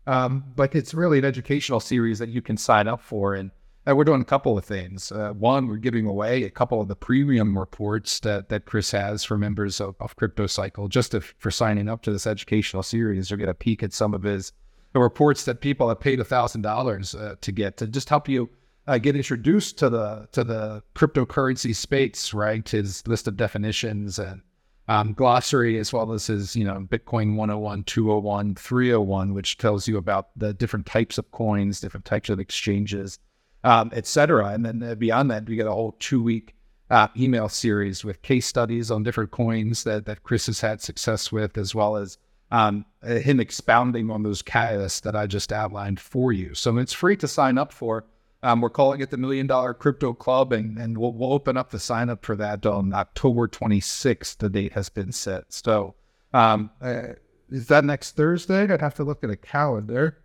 Um, 0.07 0.43
but 0.55 0.73
it's 0.73 0.93
really 0.93 1.19
an 1.19 1.25
educational 1.25 1.79
series 1.79 2.17
that 2.19 2.29
you 2.29 2.41
can 2.41 2.57
sign 2.57 2.87
up 2.87 3.01
for. 3.01 3.35
And 3.35 3.51
uh, 3.87 3.95
we're 3.95 4.03
doing 4.03 4.21
a 4.21 4.25
couple 4.25 4.57
of 4.57 4.65
things. 4.65 5.11
Uh, 5.11 5.31
one, 5.31 5.67
we're 5.67 5.77
giving 5.77 6.05
away 6.05 6.43
a 6.43 6.49
couple 6.49 6.81
of 6.81 6.87
the 6.87 6.95
premium 6.95 7.57
reports 7.57 8.19
that, 8.19 8.49
that 8.49 8.65
Chris 8.65 8.91
has 8.91 9.23
for 9.23 9.37
members 9.37 9.81
of, 9.81 9.95
of 9.99 10.15
Crypto 10.15 10.47
Cycle. 10.47 10.87
Just 10.87 11.11
to, 11.11 11.21
for 11.21 11.49
signing 11.49 11.89
up 11.89 12.01
to 12.03 12.11
this 12.11 12.27
educational 12.27 12.83
series, 12.83 13.29
you'll 13.29 13.39
get 13.39 13.49
a 13.49 13.53
peek 13.53 13.81
at 13.81 13.93
some 13.93 14.13
of 14.13 14.23
his 14.23 14.53
the 14.93 14.99
reports 14.99 15.45
that 15.45 15.61
people 15.61 15.87
have 15.87 16.01
paid 16.01 16.19
$1,000 16.19 17.21
uh, 17.21 17.35
to 17.39 17.51
get 17.51 17.77
to 17.77 17.87
just 17.87 18.09
help 18.09 18.27
you 18.27 18.49
uh, 18.87 18.97
get 18.97 19.15
introduced 19.15 19.77
to 19.77 19.89
the 19.89 20.27
to 20.31 20.43
the 20.43 20.83
cryptocurrency 20.95 21.75
space, 21.75 22.33
right? 22.33 22.67
His 22.67 23.05
list 23.07 23.27
of 23.27 23.37
definitions 23.37 24.19
and 24.19 24.41
um, 24.87 25.13
glossary, 25.13 25.77
as 25.77 25.93
well 25.93 26.11
as 26.11 26.27
his 26.27 26.55
you 26.55 26.65
know 26.65 26.85
Bitcoin 26.89 27.35
101, 27.35 27.83
201, 27.83 28.55
301, 28.55 29.33
which 29.33 29.57
tells 29.57 29.87
you 29.87 29.97
about 29.97 30.29
the 30.35 30.53
different 30.53 30.85
types 30.85 31.17
of 31.17 31.31
coins, 31.31 31.79
different 31.79 32.05
types 32.05 32.29
of 32.29 32.39
exchanges, 32.39 33.19
um, 33.63 33.91
etc. 33.93 34.49
And 34.49 34.65
then 34.65 34.83
uh, 34.83 34.95
beyond 34.95 35.31
that, 35.31 35.47
we 35.47 35.55
get 35.55 35.67
a 35.67 35.71
whole 35.71 35.95
two 35.99 36.21
week 36.21 36.55
uh, 36.89 37.07
email 37.17 37.47
series 37.49 38.03
with 38.03 38.21
case 38.21 38.45
studies 38.45 38.91
on 38.91 39.03
different 39.03 39.31
coins 39.31 39.83
that 39.85 40.05
that 40.05 40.23
Chris 40.23 40.47
has 40.47 40.61
had 40.61 40.81
success 40.81 41.31
with, 41.31 41.57
as 41.57 41.73
well 41.73 41.95
as 41.95 42.17
um, 42.51 42.85
him 43.03 43.39
expounding 43.39 44.11
on 44.11 44.23
those 44.23 44.41
catalysts 44.41 45.01
that 45.01 45.15
I 45.15 45.25
just 45.25 45.53
outlined 45.53 45.99
for 45.99 46.33
you. 46.33 46.53
So 46.53 46.77
it's 46.77 46.93
free 46.93 47.15
to 47.17 47.27
sign 47.27 47.57
up 47.57 47.71
for. 47.71 48.05
Um, 48.43 48.59
we're 48.59 48.69
calling 48.69 49.01
it 49.01 49.11
the 49.11 49.17
Million 49.17 49.47
Dollar 49.47 49.73
Crypto 49.73 50.13
Club, 50.13 50.51
and, 50.51 50.77
and 50.77 50.97
we'll, 50.97 51.13
we'll 51.13 51.31
open 51.31 51.57
up 51.57 51.69
the 51.69 51.79
sign 51.79 52.09
up 52.09 52.25
for 52.25 52.35
that 52.37 52.65
on 52.65 52.93
October 52.93 53.47
26th. 53.47 54.37
The 54.37 54.49
date 54.49 54.73
has 54.73 54.89
been 54.89 55.11
set. 55.11 55.53
So, 55.53 55.95
um, 56.33 56.71
uh, 56.81 57.13
is 57.51 57.67
that 57.67 57.85
next 57.85 58.15
Thursday? 58.15 58.63
I'd 58.63 58.81
have 58.81 58.95
to 58.95 59.03
look 59.03 59.23
at 59.23 59.29
a 59.29 59.35
calendar. 59.35 60.20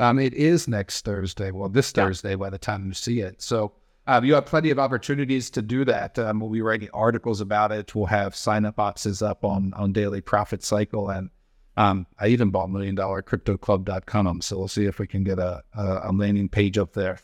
Um, 0.00 0.18
it 0.18 0.32
is 0.32 0.66
next 0.66 1.04
Thursday. 1.04 1.50
Well, 1.50 1.68
this 1.68 1.92
Thursday 1.92 2.34
by 2.34 2.48
the 2.48 2.58
time 2.58 2.86
you 2.86 2.94
see 2.94 3.20
it. 3.20 3.42
So, 3.42 3.72
um, 4.06 4.24
you 4.24 4.34
have 4.34 4.46
plenty 4.46 4.70
of 4.70 4.78
opportunities 4.78 5.50
to 5.50 5.62
do 5.62 5.84
that. 5.84 6.18
Um, 6.18 6.40
we'll 6.40 6.50
be 6.50 6.62
writing 6.62 6.88
articles 6.94 7.42
about 7.42 7.70
it. 7.70 7.94
We'll 7.94 8.06
have 8.06 8.34
sign 8.34 8.64
up 8.64 8.76
boxes 8.76 9.20
up 9.20 9.44
on, 9.44 9.74
on 9.74 9.92
Daily 9.92 10.22
Profit 10.22 10.64
Cycle. 10.64 11.10
And 11.10 11.28
um, 11.76 12.06
I 12.18 12.28
even 12.28 12.50
bought 12.50 12.70
million 12.70 12.94
dollar 12.94 13.22
cryptoclub.com. 13.22 14.40
So 14.40 14.58
we'll 14.58 14.68
see 14.68 14.86
if 14.86 14.98
we 14.98 15.06
can 15.06 15.22
get 15.22 15.38
a, 15.38 15.62
a, 15.74 16.00
a 16.04 16.12
landing 16.12 16.48
page 16.48 16.78
up 16.78 16.94
there. 16.94 17.18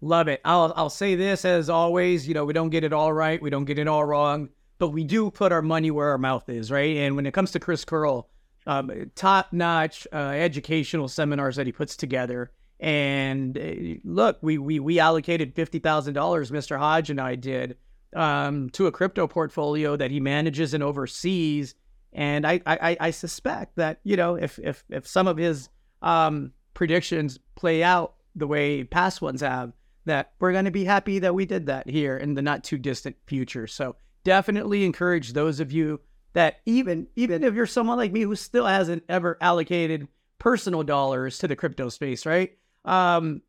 Love 0.00 0.28
it. 0.28 0.40
I'll 0.44 0.72
I'll 0.76 0.90
say 0.90 1.14
this 1.14 1.44
as 1.44 1.68
always. 1.68 2.26
You 2.26 2.34
know, 2.34 2.44
we 2.44 2.52
don't 2.52 2.70
get 2.70 2.84
it 2.84 2.92
all 2.92 3.12
right. 3.12 3.40
We 3.40 3.50
don't 3.50 3.64
get 3.64 3.78
it 3.78 3.86
all 3.86 4.04
wrong, 4.04 4.48
but 4.78 4.90
we 4.90 5.04
do 5.04 5.30
put 5.30 5.52
our 5.52 5.62
money 5.62 5.90
where 5.90 6.08
our 6.10 6.18
mouth 6.18 6.48
is, 6.48 6.70
right? 6.70 6.96
And 6.96 7.16
when 7.16 7.26
it 7.26 7.34
comes 7.34 7.50
to 7.52 7.60
Chris 7.60 7.84
Curl, 7.84 8.28
um, 8.68 9.10
top 9.14 9.52
notch 9.52 10.06
uh, 10.12 10.16
educational 10.16 11.08
seminars 11.08 11.56
that 11.56 11.66
he 11.66 11.72
puts 11.72 11.96
together. 11.96 12.52
And 12.78 13.58
uh, 13.58 13.98
look, 14.04 14.38
we 14.42 14.58
we 14.58 14.78
we 14.78 15.00
allocated 15.00 15.54
fifty 15.54 15.80
thousand 15.80 16.14
dollars, 16.14 16.52
Mr. 16.52 16.78
Hodge 16.78 17.10
and 17.10 17.20
I 17.20 17.34
did, 17.34 17.78
um, 18.14 18.70
to 18.70 18.86
a 18.86 18.92
crypto 18.92 19.26
portfolio 19.26 19.96
that 19.96 20.10
he 20.10 20.20
manages 20.20 20.74
and 20.74 20.84
oversees. 20.84 21.74
And 22.12 22.46
I 22.46 22.60
I, 22.66 22.96
I 23.00 23.10
suspect 23.10 23.76
that 23.76 24.00
you 24.04 24.16
know 24.16 24.36
if 24.36 24.58
if 24.60 24.84
if 24.90 25.08
some 25.08 25.26
of 25.26 25.38
his 25.38 25.70
um, 26.02 26.52
predictions 26.74 27.40
play 27.56 27.82
out 27.82 28.14
the 28.36 28.46
way 28.46 28.84
past 28.84 29.22
ones 29.22 29.40
have, 29.40 29.72
that 30.04 30.32
we're 30.38 30.52
going 30.52 30.66
to 30.66 30.70
be 30.70 30.84
happy 30.84 31.18
that 31.20 31.34
we 31.34 31.46
did 31.46 31.66
that 31.66 31.88
here 31.88 32.18
in 32.18 32.34
the 32.34 32.42
not 32.42 32.62
too 32.62 32.78
distant 32.78 33.16
future. 33.26 33.66
So 33.66 33.96
definitely 34.24 34.84
encourage 34.84 35.32
those 35.32 35.58
of 35.58 35.72
you 35.72 36.00
that 36.32 36.60
even 36.66 37.08
even 37.16 37.44
if 37.44 37.54
you're 37.54 37.66
someone 37.66 37.98
like 37.98 38.12
me 38.12 38.22
who 38.22 38.36
still 38.36 38.66
hasn't 38.66 39.04
ever 39.08 39.38
allocated 39.40 40.08
personal 40.38 40.82
dollars 40.82 41.38
to 41.38 41.48
the 41.48 41.56
crypto 41.56 41.88
space, 41.88 42.26
right? 42.26 42.56
Um, 42.84 43.42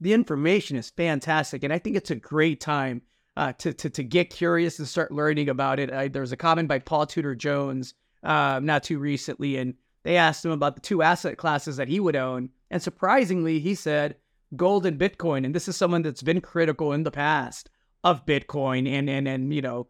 the 0.00 0.12
information 0.12 0.76
is 0.76 0.90
fantastic, 0.90 1.64
and 1.64 1.72
I 1.72 1.78
think 1.78 1.96
it's 1.96 2.10
a 2.10 2.16
great 2.16 2.60
time 2.60 3.02
uh, 3.36 3.52
to, 3.54 3.72
to 3.72 3.90
to 3.90 4.02
get 4.02 4.30
curious 4.30 4.78
and 4.78 4.88
start 4.88 5.12
learning 5.12 5.48
about 5.48 5.78
it. 5.78 6.12
There 6.12 6.22
was 6.22 6.32
a 6.32 6.36
comment 6.36 6.68
by 6.68 6.78
Paul 6.78 7.06
Tudor 7.06 7.34
Jones 7.34 7.94
uh, 8.22 8.60
not 8.62 8.82
too 8.82 8.98
recently, 8.98 9.56
and 9.56 9.74
they 10.02 10.16
asked 10.16 10.44
him 10.44 10.50
about 10.50 10.74
the 10.74 10.82
two 10.82 11.02
asset 11.02 11.38
classes 11.38 11.76
that 11.76 11.88
he 11.88 12.00
would 12.00 12.16
own, 12.16 12.50
and 12.70 12.82
surprisingly, 12.82 13.60
he 13.60 13.74
said 13.74 14.16
gold 14.54 14.86
and 14.86 14.98
Bitcoin. 14.98 15.44
And 15.44 15.54
this 15.54 15.68
is 15.68 15.76
someone 15.76 16.02
that's 16.02 16.22
been 16.22 16.40
critical 16.40 16.92
in 16.92 17.02
the 17.02 17.10
past 17.10 17.70
of 18.04 18.26
Bitcoin 18.26 18.88
and 18.88 19.10
and 19.10 19.26
and 19.26 19.52
you 19.52 19.62
know 19.62 19.88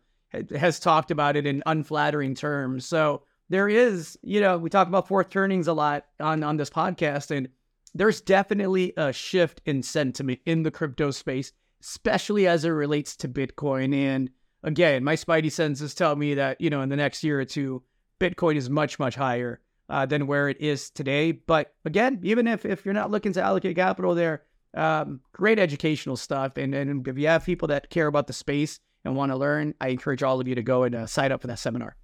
has 0.56 0.78
talked 0.80 1.10
about 1.10 1.36
it 1.36 1.46
in 1.46 1.62
unflattering 1.66 2.34
terms. 2.34 2.86
So 2.86 3.22
there 3.48 3.68
is, 3.68 4.18
you 4.22 4.40
know, 4.40 4.58
we 4.58 4.70
talk 4.70 4.88
about 4.88 5.08
fourth 5.08 5.30
turnings 5.30 5.68
a 5.68 5.72
lot 5.72 6.06
on 6.20 6.42
on 6.42 6.56
this 6.56 6.70
podcast, 6.70 7.30
and 7.30 7.48
there's 7.94 8.20
definitely 8.20 8.92
a 8.96 9.12
shift 9.12 9.60
in 9.66 9.82
sentiment 9.82 10.40
in 10.46 10.62
the 10.62 10.70
crypto 10.70 11.10
space, 11.10 11.52
especially 11.82 12.46
as 12.46 12.64
it 12.64 12.70
relates 12.70 13.16
to 13.16 13.28
Bitcoin. 13.28 13.94
And 13.94 14.30
again, 14.62 15.04
my 15.04 15.14
spidey 15.14 15.52
senses 15.52 15.94
tell 15.94 16.16
me 16.16 16.34
that 16.34 16.60
you 16.60 16.70
know 16.70 16.82
in 16.82 16.88
the 16.88 16.96
next 16.96 17.22
year 17.24 17.40
or 17.40 17.44
two, 17.44 17.82
Bitcoin 18.20 18.56
is 18.56 18.68
much 18.68 18.98
much 18.98 19.14
higher 19.14 19.60
uh, 19.88 20.06
than 20.06 20.26
where 20.26 20.48
it 20.48 20.60
is 20.60 20.90
today. 20.90 21.32
But 21.32 21.74
again, 21.84 22.20
even 22.22 22.46
if, 22.46 22.64
if 22.64 22.84
you're 22.84 22.94
not 22.94 23.10
looking 23.10 23.32
to 23.34 23.42
allocate 23.42 23.76
capital 23.76 24.14
there, 24.14 24.42
um, 24.74 25.20
great 25.32 25.58
educational 25.58 26.16
stuff. 26.16 26.56
And, 26.56 26.74
and 26.74 27.06
if 27.06 27.18
you 27.18 27.28
have 27.28 27.44
people 27.44 27.68
that 27.68 27.90
care 27.90 28.06
about 28.06 28.26
the 28.26 28.32
space 28.32 28.80
and 29.06 29.16
want 29.16 29.32
to 29.32 29.36
learn, 29.36 29.74
I 29.80 29.88
encourage 29.88 30.22
all 30.22 30.40
of 30.40 30.48
you 30.48 30.54
to 30.54 30.62
go 30.62 30.82
and 30.82 30.94
uh, 30.94 31.06
sign 31.06 31.32
up 31.32 31.40
for 31.40 31.46
that 31.46 31.58
seminar. 31.58 31.96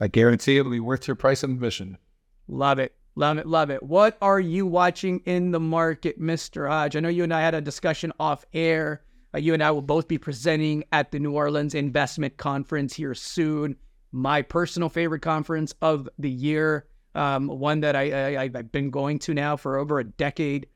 I 0.00 0.08
guarantee 0.08 0.58
it'll 0.58 0.70
be 0.70 0.80
worth 0.80 1.08
your 1.08 1.16
price 1.16 1.42
of 1.42 1.50
admission. 1.50 1.98
Love 2.46 2.78
it. 2.78 2.94
Love 3.16 3.38
it. 3.38 3.46
Love 3.46 3.70
it. 3.70 3.82
What 3.82 4.16
are 4.22 4.38
you 4.38 4.66
watching 4.66 5.20
in 5.26 5.50
the 5.50 5.60
market, 5.60 6.20
Mr. 6.20 6.68
Hodge? 6.68 6.96
I 6.96 7.00
know 7.00 7.08
you 7.08 7.24
and 7.24 7.34
I 7.34 7.40
had 7.40 7.54
a 7.54 7.60
discussion 7.60 8.12
off 8.20 8.44
air. 8.54 9.02
Uh, 9.34 9.38
you 9.38 9.54
and 9.54 9.62
I 9.62 9.70
will 9.72 9.82
both 9.82 10.08
be 10.08 10.18
presenting 10.18 10.84
at 10.92 11.10
the 11.10 11.18
New 11.18 11.32
Orleans 11.32 11.74
Investment 11.74 12.36
Conference 12.36 12.94
here 12.94 13.14
soon. 13.14 13.76
My 14.12 14.40
personal 14.40 14.88
favorite 14.88 15.20
conference 15.20 15.74
of 15.82 16.08
the 16.18 16.30
year 16.30 16.86
um, 17.14 17.48
one 17.48 17.80
that 17.80 17.96
I, 17.96 18.36
I 18.36 18.50
have 18.54 18.72
been 18.72 18.90
going 18.90 19.18
to 19.20 19.34
now 19.34 19.56
for 19.56 19.76
over 19.76 19.98
a 19.98 20.04
decade. 20.04 20.68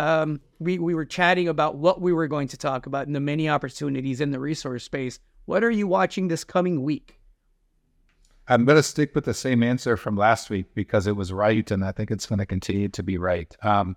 Um, 0.00 0.40
we 0.58 0.78
we 0.78 0.94
were 0.94 1.04
chatting 1.04 1.46
about 1.46 1.76
what 1.76 2.00
we 2.00 2.12
were 2.14 2.26
going 2.26 2.48
to 2.48 2.56
talk 2.56 2.86
about 2.86 3.06
and 3.06 3.14
the 3.14 3.20
many 3.20 3.50
opportunities 3.50 4.20
in 4.22 4.30
the 4.30 4.40
resource 4.40 4.82
space. 4.82 5.18
What 5.44 5.62
are 5.62 5.70
you 5.70 5.86
watching 5.86 6.28
this 6.28 6.42
coming 6.42 6.82
week? 6.82 7.20
I'm 8.48 8.64
going 8.64 8.76
to 8.76 8.82
stick 8.82 9.14
with 9.14 9.26
the 9.26 9.34
same 9.34 9.62
answer 9.62 9.98
from 9.98 10.16
last 10.16 10.48
week 10.48 10.74
because 10.74 11.06
it 11.06 11.16
was 11.16 11.32
right, 11.32 11.70
and 11.70 11.84
I 11.84 11.92
think 11.92 12.10
it's 12.10 12.24
going 12.24 12.38
to 12.38 12.46
continue 12.46 12.88
to 12.88 13.02
be 13.02 13.18
right. 13.18 13.54
Um, 13.62 13.96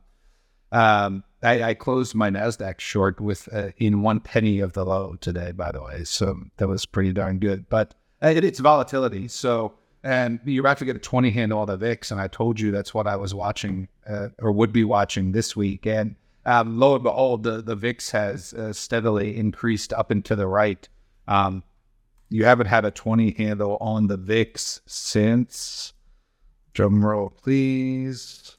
um, 0.74 1.24
I, 1.42 1.64
I, 1.64 1.74
closed 1.74 2.16
my 2.16 2.30
Nasdaq 2.30 2.80
short 2.80 3.22
with 3.22 3.48
uh, 3.54 3.70
in 3.78 4.02
one 4.02 4.20
penny 4.20 4.60
of 4.60 4.74
the 4.74 4.84
low 4.84 5.16
today, 5.22 5.52
by 5.52 5.72
the 5.72 5.82
way, 5.84 6.04
so 6.04 6.38
that 6.58 6.68
was 6.68 6.86
pretty 6.86 7.14
darn 7.14 7.40
good. 7.40 7.70
But 7.70 7.94
uh, 8.22 8.28
it, 8.28 8.44
it's 8.44 8.60
volatility, 8.60 9.28
so 9.28 9.76
and 10.04 10.40
you're 10.46 10.62
about 10.62 10.78
to 10.80 10.86
get 10.86 10.96
a 10.96 11.00
20 11.00 11.30
handle 11.32 11.60
on 11.60 11.68
the 11.68 11.78
VIX, 11.78 12.12
and 12.12 12.20
I 12.20 12.28
told 12.28 12.60
you 12.60 12.72
that's 12.72 12.94
what 12.94 13.08
I 13.08 13.16
was 13.16 13.34
watching 13.34 13.88
uh, 14.08 14.30
or 14.40 14.52
would 14.52 14.74
be 14.74 14.84
watching 14.84 15.32
this 15.32 15.56
week, 15.56 15.86
and 15.86 16.16
um, 16.46 16.78
lo 16.78 16.96
and 16.96 17.04
behold, 17.04 17.44
the, 17.44 17.62
the 17.62 17.76
VIX 17.76 18.12
has 18.12 18.54
uh, 18.54 18.74
steadily 18.74 19.38
increased 19.38 19.94
up 19.94 20.12
and 20.12 20.24
to 20.26 20.36
the 20.36 20.48
right. 20.48 20.88
Um, 21.28 21.64
you 22.30 22.46
haven't 22.46 22.68
had 22.68 22.84
a 22.84 22.92
20 22.92 23.32
handle 23.32 23.78
on 23.80 24.08
the 24.08 24.18
VIX 24.18 24.82
since, 24.86 25.94
drum 26.74 27.06
roll, 27.06 27.30
please. 27.30 28.58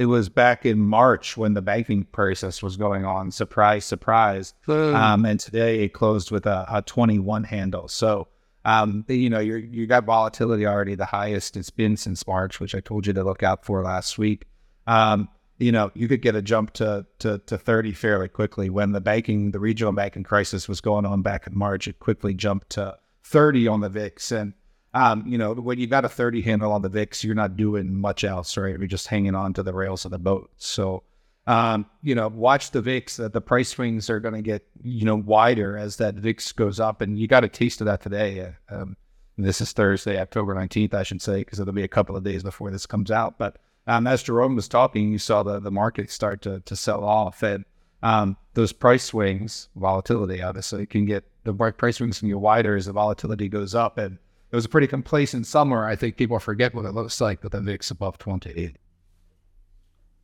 It 0.00 0.06
was 0.06 0.30
back 0.30 0.64
in 0.64 0.78
March 0.78 1.36
when 1.36 1.52
the 1.52 1.60
banking 1.60 2.04
process 2.04 2.62
was 2.62 2.78
going 2.78 3.04
on. 3.04 3.30
Surprise, 3.30 3.84
surprise. 3.84 4.54
Um, 4.94 5.26
and 5.26 5.38
today 5.38 5.84
it 5.84 5.90
closed 5.90 6.30
with 6.30 6.46
a, 6.46 6.64
a 6.72 6.80
21 6.80 7.44
handle. 7.44 7.86
So, 7.86 8.28
um, 8.64 9.04
you 9.08 9.28
know, 9.28 9.40
you 9.40 9.56
you 9.56 9.86
got 9.86 10.04
volatility 10.04 10.66
already 10.66 10.94
the 10.94 11.04
highest 11.04 11.54
it's 11.54 11.68
been 11.68 11.98
since 11.98 12.26
March, 12.26 12.60
which 12.60 12.74
I 12.74 12.80
told 12.80 13.06
you 13.06 13.12
to 13.12 13.22
look 13.22 13.42
out 13.42 13.66
for 13.66 13.82
last 13.82 14.16
week. 14.16 14.46
Um, 14.86 15.28
you 15.58 15.70
know, 15.70 15.90
you 15.92 16.08
could 16.08 16.22
get 16.22 16.34
a 16.34 16.40
jump 16.40 16.72
to, 16.74 17.04
to 17.18 17.36
to 17.44 17.58
30 17.58 17.92
fairly 17.92 18.28
quickly. 18.28 18.70
When 18.70 18.92
the 18.92 19.02
banking, 19.02 19.50
the 19.50 19.60
regional 19.60 19.92
banking 19.92 20.24
crisis 20.24 20.66
was 20.66 20.80
going 20.80 21.04
on 21.04 21.20
back 21.20 21.46
in 21.46 21.54
March, 21.54 21.86
it 21.86 21.98
quickly 21.98 22.32
jumped 22.32 22.70
to 22.70 22.96
30 23.24 23.68
on 23.68 23.80
the 23.80 23.90
VIX. 23.90 24.32
And 24.32 24.54
um, 24.94 25.24
you 25.26 25.38
know, 25.38 25.54
when 25.54 25.78
you've 25.78 25.90
got 25.90 26.04
a 26.04 26.08
30 26.08 26.42
handle 26.42 26.72
on 26.72 26.82
the 26.82 26.88
VIX, 26.88 27.22
you're 27.24 27.34
not 27.34 27.56
doing 27.56 27.94
much 27.94 28.24
else, 28.24 28.56
right? 28.56 28.78
You're 28.78 28.86
just 28.86 29.06
hanging 29.06 29.34
on 29.34 29.52
to 29.54 29.62
the 29.62 29.72
rails 29.72 30.04
of 30.04 30.10
the 30.10 30.18
boat. 30.18 30.50
So 30.56 31.04
um, 31.46 31.86
you 32.02 32.14
know, 32.14 32.28
watch 32.28 32.70
the 32.70 32.80
VIX. 32.80 33.18
Uh, 33.18 33.28
the 33.28 33.40
price 33.40 33.70
swings 33.70 34.10
are 34.10 34.20
going 34.20 34.34
to 34.34 34.42
get 34.42 34.66
you 34.82 35.04
know 35.04 35.16
wider 35.16 35.76
as 35.76 35.96
that 35.96 36.14
VIX 36.14 36.52
goes 36.52 36.78
up, 36.78 37.00
and 37.00 37.18
you 37.18 37.26
got 37.26 37.44
a 37.44 37.48
taste 37.48 37.80
of 37.80 37.86
that 37.86 38.00
today. 38.00 38.54
Uh, 38.70 38.82
um, 38.82 38.96
this 39.38 39.60
is 39.60 39.72
Thursday, 39.72 40.20
October 40.20 40.54
nineteenth, 40.54 40.94
I 40.94 41.02
should 41.02 41.22
say, 41.22 41.38
because 41.38 41.58
it'll 41.58 41.72
be 41.72 41.82
a 41.82 41.88
couple 41.88 42.16
of 42.16 42.22
days 42.22 42.42
before 42.42 42.70
this 42.70 42.86
comes 42.86 43.10
out. 43.10 43.38
But 43.38 43.56
um, 43.86 44.06
as 44.06 44.22
Jerome 44.22 44.54
was 44.54 44.68
talking, 44.68 45.10
you 45.10 45.18
saw 45.18 45.42
the 45.42 45.58
the 45.58 45.70
market 45.72 46.10
start 46.10 46.42
to 46.42 46.60
to 46.60 46.76
sell 46.76 47.02
off, 47.02 47.42
and 47.42 47.64
um, 48.02 48.36
those 48.54 48.72
price 48.72 49.04
swings, 49.04 49.70
volatility, 49.74 50.42
obviously, 50.42 50.86
can 50.86 51.06
get 51.06 51.24
the 51.44 51.54
price 51.54 51.96
swings 51.96 52.20
can 52.20 52.28
get 52.28 52.38
wider 52.38 52.76
as 52.76 52.86
the 52.86 52.92
volatility 52.92 53.48
goes 53.48 53.74
up. 53.74 53.98
And 53.98 54.18
it 54.50 54.56
was 54.56 54.64
a 54.64 54.68
pretty 54.68 54.86
complacent 54.86 55.46
summer. 55.46 55.86
I 55.86 55.96
think 55.96 56.16
people 56.16 56.38
forget 56.38 56.74
what 56.74 56.84
it 56.84 56.92
looks 56.92 57.20
like 57.20 57.42
with 57.42 57.52
the 57.52 57.60
VIX 57.60 57.90
above 57.90 58.18
twenty 58.18 58.50
eight. 58.50 58.76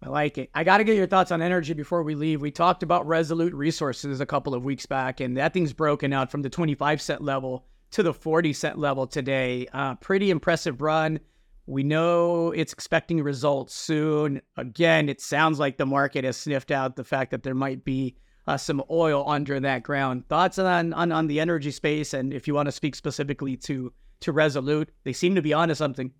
I 0.03 0.09
like 0.09 0.37
it. 0.39 0.51
I 0.55 0.63
got 0.63 0.79
to 0.79 0.85
get 0.85 0.97
your 0.97 1.07
thoughts 1.07 1.33
on 1.33 1.41
energy 1.41 1.73
before 1.73 2.03
we 2.03 2.15
leave. 2.15 2.43
We 2.43 2.51
talked 2.51 2.83
about 2.83 3.07
Resolute 3.07 3.55
Resources 3.55 4.21
a 4.21 4.27
couple 4.27 4.55
of 4.55 4.65
weeks 4.65 4.87
back, 4.87 5.21
and 5.21 5.37
that 5.37 5.55
thing's 5.55 5.73
broken 5.73 6.13
out 6.13 6.31
from 6.31 6.43
the 6.43 6.51
25 6.51 7.01
cent 7.01 7.23
level 7.23 7.67
to 7.93 8.03
the 8.03 8.13
40 8.13 8.53
cent 8.53 8.79
level 8.79 9.07
today. 9.07 9.67
Uh, 9.73 9.95
pretty 9.97 10.31
impressive 10.31 10.83
run. 10.83 11.19
We 11.67 11.83
know 11.83 12.53
it's 12.53 12.73
expecting 12.73 13.23
results 13.23 13.75
soon. 13.75 14.43
Again, 14.57 15.09
it 15.09 15.21
sounds 15.21 15.59
like 15.59 15.79
the 15.79 15.87
market 15.87 16.25
has 16.25 16.37
sniffed 16.37 16.71
out 16.71 16.95
the 16.95 17.03
fact 17.03 17.31
that 17.31 17.43
there 17.43 17.55
might 17.55 17.85
be 17.85 18.17
uh, 18.47 18.57
some 18.57 18.83
oil 18.91 19.25
under 19.27 19.59
that 19.59 19.83
ground. 19.83 20.29
Thoughts 20.29 20.59
on, 20.59 20.93
on 20.93 21.11
on 21.11 21.27
the 21.27 21.41
energy 21.41 21.73
space, 21.73 22.15
and 22.15 22.33
if 22.33 22.47
you 22.47 22.55
want 22.55 22.67
to 22.67 22.73
speak 22.73 22.95
specifically 22.95 23.57
to 23.57 23.93
to 24.21 24.33
Resolute, 24.33 24.91
they 25.05 25.13
seem 25.13 25.35
to 25.35 25.43
be 25.43 25.53
onto 25.53 25.75
something. 25.75 26.13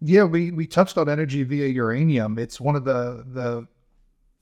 Yeah, 0.00 0.24
we, 0.24 0.50
we 0.50 0.66
touched 0.66 0.98
on 0.98 1.08
energy 1.08 1.42
via 1.42 1.68
uranium. 1.68 2.38
It's 2.38 2.60
one 2.60 2.76
of 2.76 2.84
the 2.84 3.24
the 3.26 3.66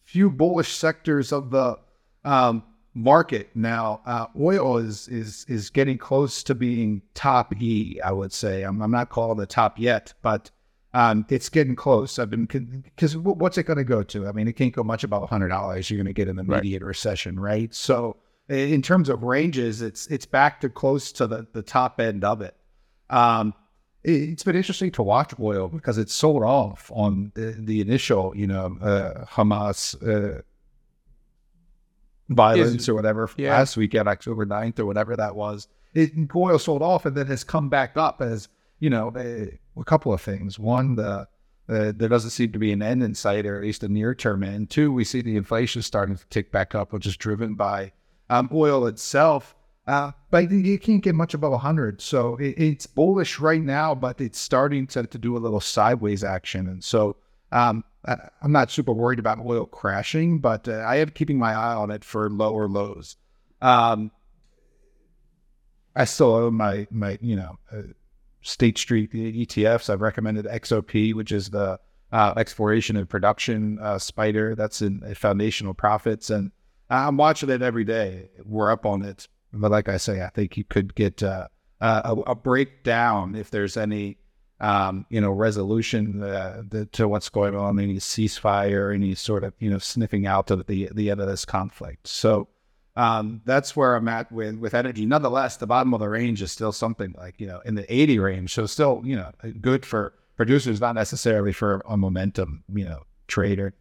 few 0.02 0.30
bullish 0.30 0.74
sectors 0.74 1.32
of 1.32 1.50
the 1.50 1.78
um, 2.24 2.62
market 2.94 3.50
now. 3.54 4.00
Uh, 4.06 4.26
oil 4.40 4.78
is 4.78 5.08
is 5.08 5.44
is 5.48 5.70
getting 5.70 5.98
close 5.98 6.42
to 6.44 6.54
being 6.54 7.02
top 7.14 7.54
E. 7.60 8.00
I 8.02 8.12
would 8.12 8.32
say. 8.32 8.62
I'm, 8.62 8.82
I'm 8.82 8.90
not 8.90 9.10
calling 9.10 9.40
it 9.40 9.48
top 9.48 9.78
yet, 9.78 10.12
but 10.22 10.50
um, 10.94 11.26
it's 11.28 11.48
getting 11.48 11.74
close. 11.76 12.18
I've 12.18 12.30
been 12.30 12.46
because 12.46 13.16
what's 13.16 13.58
it 13.58 13.64
going 13.64 13.78
to 13.78 13.84
go 13.84 14.02
to? 14.04 14.28
I 14.28 14.32
mean, 14.32 14.48
it 14.48 14.54
can't 14.54 14.72
go 14.72 14.84
much 14.84 15.04
above 15.04 15.28
hundred 15.28 15.48
dollars. 15.48 15.90
You're 15.90 15.98
going 15.98 16.06
to 16.06 16.12
get 16.12 16.28
an 16.28 16.38
immediate 16.38 16.82
right. 16.82 16.88
recession, 16.88 17.38
right? 17.38 17.74
So, 17.74 18.16
in 18.48 18.80
terms 18.80 19.08
of 19.08 19.24
ranges, 19.24 19.82
it's 19.82 20.06
it's 20.06 20.24
back 20.24 20.60
to 20.60 20.68
close 20.68 21.10
to 21.12 21.26
the 21.26 21.46
the 21.52 21.62
top 21.62 22.00
end 22.00 22.24
of 22.24 22.40
it. 22.40 22.56
Um, 23.10 23.54
it's 24.02 24.42
been 24.42 24.56
interesting 24.56 24.90
to 24.92 25.02
watch 25.02 25.32
oil 25.40 25.68
because 25.68 25.96
it 25.96 26.10
sold 26.10 26.42
off 26.42 26.90
on 26.94 27.32
the, 27.34 27.56
the 27.58 27.80
initial, 27.80 28.36
you 28.36 28.46
know, 28.46 28.76
uh, 28.82 29.24
Hamas 29.24 29.94
uh, 30.02 30.42
violence 32.28 32.82
Is, 32.82 32.88
or 32.88 32.94
whatever 32.94 33.30
yeah. 33.36 33.56
last 33.56 33.76
weekend, 33.76 34.08
October 34.08 34.44
9th 34.44 34.78
or 34.78 34.86
whatever 34.86 35.16
that 35.16 35.34
was. 35.34 35.68
It, 35.94 36.12
oil 36.34 36.58
sold 36.58 36.82
off 36.82 37.06
and 37.06 37.16
then 37.16 37.28
has 37.28 37.44
come 37.44 37.70
back 37.70 37.96
up 37.96 38.20
as, 38.20 38.48
you 38.78 38.90
know, 38.90 39.12
a, 39.16 39.58
a 39.78 39.84
couple 39.84 40.12
of 40.12 40.20
things. 40.20 40.58
One, 40.58 40.96
the 40.96 41.26
uh, 41.66 41.92
there 41.96 42.08
doesn't 42.08 42.30
seem 42.30 42.52
to 42.52 42.58
be 42.58 42.72
an 42.72 42.82
end 42.82 43.02
in 43.02 43.14
sight, 43.14 43.46
or 43.46 43.56
at 43.56 43.62
least 43.62 43.82
a 43.82 43.88
near 43.88 44.14
term 44.14 44.42
end. 44.42 44.68
Two, 44.68 44.92
we 44.92 45.02
see 45.02 45.22
the 45.22 45.36
inflation 45.36 45.80
starting 45.80 46.16
to 46.16 46.26
tick 46.28 46.52
back 46.52 46.74
up, 46.74 46.92
which 46.92 47.06
is 47.06 47.16
driven 47.16 47.54
by 47.54 47.92
um, 48.28 48.50
oil 48.52 48.86
itself. 48.86 49.54
Uh, 49.86 50.12
but 50.30 50.50
you 50.50 50.78
can't 50.78 51.02
get 51.02 51.14
much 51.14 51.34
above 51.34 51.52
100. 51.52 52.00
So 52.00 52.36
it, 52.36 52.54
it's 52.56 52.86
bullish 52.86 53.38
right 53.38 53.60
now, 53.60 53.94
but 53.94 54.20
it's 54.20 54.38
starting 54.38 54.86
to, 54.88 55.06
to 55.06 55.18
do 55.18 55.36
a 55.36 55.38
little 55.38 55.60
sideways 55.60 56.24
action. 56.24 56.68
And 56.68 56.82
so 56.82 57.16
um, 57.52 57.84
I, 58.06 58.16
am 58.42 58.52
not 58.52 58.70
super 58.70 58.92
worried 58.92 59.18
about 59.18 59.44
oil 59.44 59.66
crashing, 59.66 60.38
but 60.38 60.68
uh, 60.68 60.72
I 60.72 60.96
am 60.96 61.10
keeping 61.10 61.38
my 61.38 61.52
eye 61.52 61.74
on 61.74 61.90
it 61.90 62.02
for 62.02 62.30
lower 62.30 62.66
lows. 62.66 63.16
Um, 63.60 64.10
I 65.94 66.06
still 66.06 66.34
own 66.34 66.54
my, 66.54 66.86
my 66.90 67.18
you 67.20 67.36
know, 67.36 67.58
uh, 67.70 67.82
State 68.40 68.78
Street 68.78 69.12
ETFs. 69.12 69.90
I've 69.90 70.00
recommended 70.00 70.46
XOP, 70.46 71.14
which 71.14 71.30
is 71.30 71.50
the 71.50 71.78
uh, 72.10 72.34
exploration 72.36 72.96
and 72.96 73.08
production 73.08 73.78
uh, 73.80 73.96
SPDR. 73.96 74.56
That's 74.56 74.82
in 74.82 75.14
foundational 75.14 75.74
profits. 75.74 76.30
And 76.30 76.52
I'm 76.88 77.16
watching 77.16 77.50
it 77.50 77.62
every 77.62 77.84
day. 77.84 78.30
We're 78.44 78.70
up 78.70 78.86
on 78.86 79.02
it 79.02 79.28
but 79.54 79.70
like 79.70 79.88
I 79.88 79.96
say, 79.96 80.22
I 80.22 80.28
think 80.28 80.56
you 80.56 80.64
could 80.64 80.94
get 80.94 81.22
uh, 81.22 81.48
a, 81.80 82.16
a, 82.26 82.34
breakdown 82.34 83.34
if 83.34 83.50
there's 83.50 83.76
any, 83.76 84.18
um, 84.60 85.06
you 85.10 85.20
know, 85.20 85.30
resolution 85.30 86.22
uh, 86.22 86.62
the, 86.68 86.86
to 86.86 87.08
what's 87.08 87.28
going 87.28 87.56
on, 87.56 87.78
any 87.78 87.96
ceasefire, 87.96 88.94
any 88.94 89.14
sort 89.14 89.44
of, 89.44 89.54
you 89.58 89.70
know, 89.70 89.78
sniffing 89.78 90.26
out 90.26 90.46
to 90.48 90.56
the 90.56 90.88
the 90.94 91.10
end 91.10 91.20
of 91.20 91.28
this 91.28 91.44
conflict. 91.44 92.06
So 92.06 92.48
um, 92.96 93.42
that's 93.44 93.74
where 93.74 93.96
I'm 93.96 94.08
at 94.08 94.30
with 94.30 94.56
with 94.56 94.74
energy. 94.74 95.04
Nonetheless, 95.06 95.56
the 95.56 95.66
bottom 95.66 95.92
of 95.94 96.00
the 96.00 96.08
range 96.08 96.42
is 96.42 96.52
still 96.52 96.72
something 96.72 97.14
like 97.18 97.40
you 97.40 97.46
know 97.46 97.60
in 97.64 97.74
the 97.74 97.92
80 97.92 98.18
range, 98.18 98.54
so 98.54 98.66
still 98.66 99.02
you 99.04 99.16
know 99.16 99.32
good 99.60 99.84
for 99.84 100.14
producers, 100.36 100.80
not 100.80 100.94
necessarily 100.94 101.52
for 101.52 101.82
a 101.88 101.96
momentum, 101.96 102.64
you 102.72 102.84
know, 102.84 103.02
trader. 103.28 103.74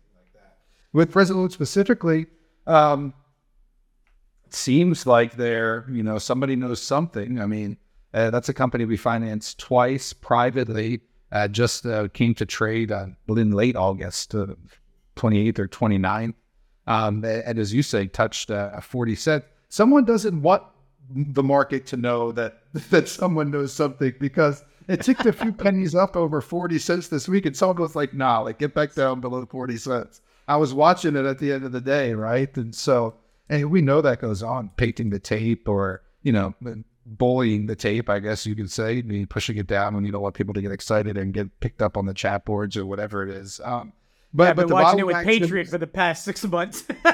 With 0.94 1.16
Resolute 1.16 1.52
specifically, 1.52 2.28
um, 2.68 3.14
seems 4.54 5.06
like 5.06 5.36
they're, 5.36 5.86
you 5.90 6.04
know, 6.04 6.18
somebody 6.18 6.56
knows 6.56 6.82
something. 6.82 7.40
I 7.40 7.46
mean, 7.46 7.78
uh, 8.14 8.30
that's 8.30 8.50
a 8.50 8.54
company 8.54 8.86
we 8.86 8.98
financed 8.98 9.60
twice 9.60 10.14
privately. 10.14 11.02
Uh, 11.32 11.48
just 11.48 11.86
uh, 11.86 12.08
came 12.10 12.36
to 12.36 12.46
trade 12.46 12.92
on 12.92 13.16
in 13.30 13.52
late 13.52 13.76
August, 13.76 14.36
uh, 14.36 14.48
28th 15.16 15.60
or 15.60 15.68
29th. 15.68 16.34
Um, 16.86 17.24
and 17.24 17.58
as 17.58 17.74
you 17.74 17.82
say, 17.82 18.08
touched 18.08 18.52
uh, 18.52 18.72
a 18.74 18.82
40 18.82 19.16
cent. 19.16 19.46
Someone 19.70 20.06
doesn't 20.06 20.42
want 20.42 20.64
the 21.10 21.44
market 21.44 21.86
to 21.88 21.98
know 21.98 22.32
that 22.34 22.60
that 22.92 23.08
someone 23.08 23.52
knows 23.52 23.74
something 23.74 24.14
because 24.20 24.64
it 24.88 25.02
ticked 25.02 25.26
a 25.26 25.34
few 25.34 25.52
pennies 25.64 25.96
up 25.96 26.16
over 26.16 26.42
40 26.42 26.78
cents 26.78 27.08
this 27.08 27.28
week. 27.28 27.46
And 27.46 27.56
someone 27.56 27.78
was 27.78 27.96
like, 27.96 28.14
nah, 28.14 28.40
like 28.42 28.60
get 28.60 28.74
back 28.74 28.94
down 28.94 29.22
below 29.22 29.46
40 29.46 29.78
cents. 29.78 30.22
I 30.48 30.58
was 30.58 30.74
watching 30.74 31.16
it 31.16 31.26
at 31.26 31.40
the 31.40 31.52
end 31.52 31.64
of 31.64 31.72
the 31.72 31.82
day, 31.82 32.14
right? 32.14 32.56
And 32.58 32.76
so 32.76 33.16
and 33.50 33.70
we 33.70 33.82
know 33.82 34.02
that 34.02 34.22
goes 34.22 34.42
on, 34.44 34.72
painting 34.78 35.10
the 35.10 35.20
tape 35.20 35.68
or, 35.68 36.02
you 36.22 36.32
know, 36.32 36.54
bullying 37.06 37.66
the 37.66 37.76
tape, 37.76 38.10
I 38.10 38.20
guess 38.20 38.46
you 38.46 38.56
could 38.56 38.72
say, 38.72 39.02
pushing 39.30 39.58
it 39.58 39.68
down 39.68 39.96
when 39.96 40.06
you 40.06 40.12
don't 40.12 40.22
want 40.22 40.36
people 40.36 40.54
to 40.54 40.62
get 40.62 40.72
excited 40.72 41.18
and 41.18 41.34
get 41.34 41.60
picked 41.60 41.82
up 41.82 41.98
on 41.98 42.06
the 42.06 42.14
chat 42.14 42.46
boards 42.46 42.78
or 42.78 42.86
whatever 42.86 43.24
it 43.24 43.30
is. 43.30 43.60
Um, 43.64 43.94
but, 44.34 44.46
yeah, 44.46 44.50
I've 44.50 44.56
been 44.56 44.70
watching 44.70 45.00
it 45.00 45.06
with 45.06 45.16
action, 45.16 45.42
Patriot 45.42 45.68
for 45.68 45.78
the 45.78 45.86
past 45.86 46.26
six 46.26 46.44
months. 46.44 46.86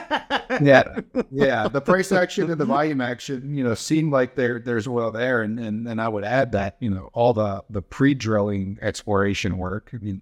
yeah, 0.62 1.02
yeah. 1.32 1.68
The 1.68 1.82
price 1.82 2.14
action 2.14 2.50
and 2.50 2.60
the 2.60 2.66
volume 2.66 3.02
action, 3.02 3.54
you 3.54 3.64
know, 3.64 3.74
seem 3.74 4.10
like 4.10 4.36
there 4.36 4.60
there's 4.60 4.88
oil 4.88 5.12
there, 5.12 5.42
and, 5.42 5.60
and 5.60 5.86
and 5.86 6.00
I 6.00 6.08
would 6.08 6.24
add 6.24 6.54
that 6.54 6.78
you 6.80 6.90
know 6.90 7.10
all 7.12 7.34
the 7.34 7.62
the 7.70 7.82
pre 7.82 8.14
drilling 8.14 8.80
exploration 8.82 9.58
work 9.58 9.90
I 9.94 9.98
mean, 9.98 10.22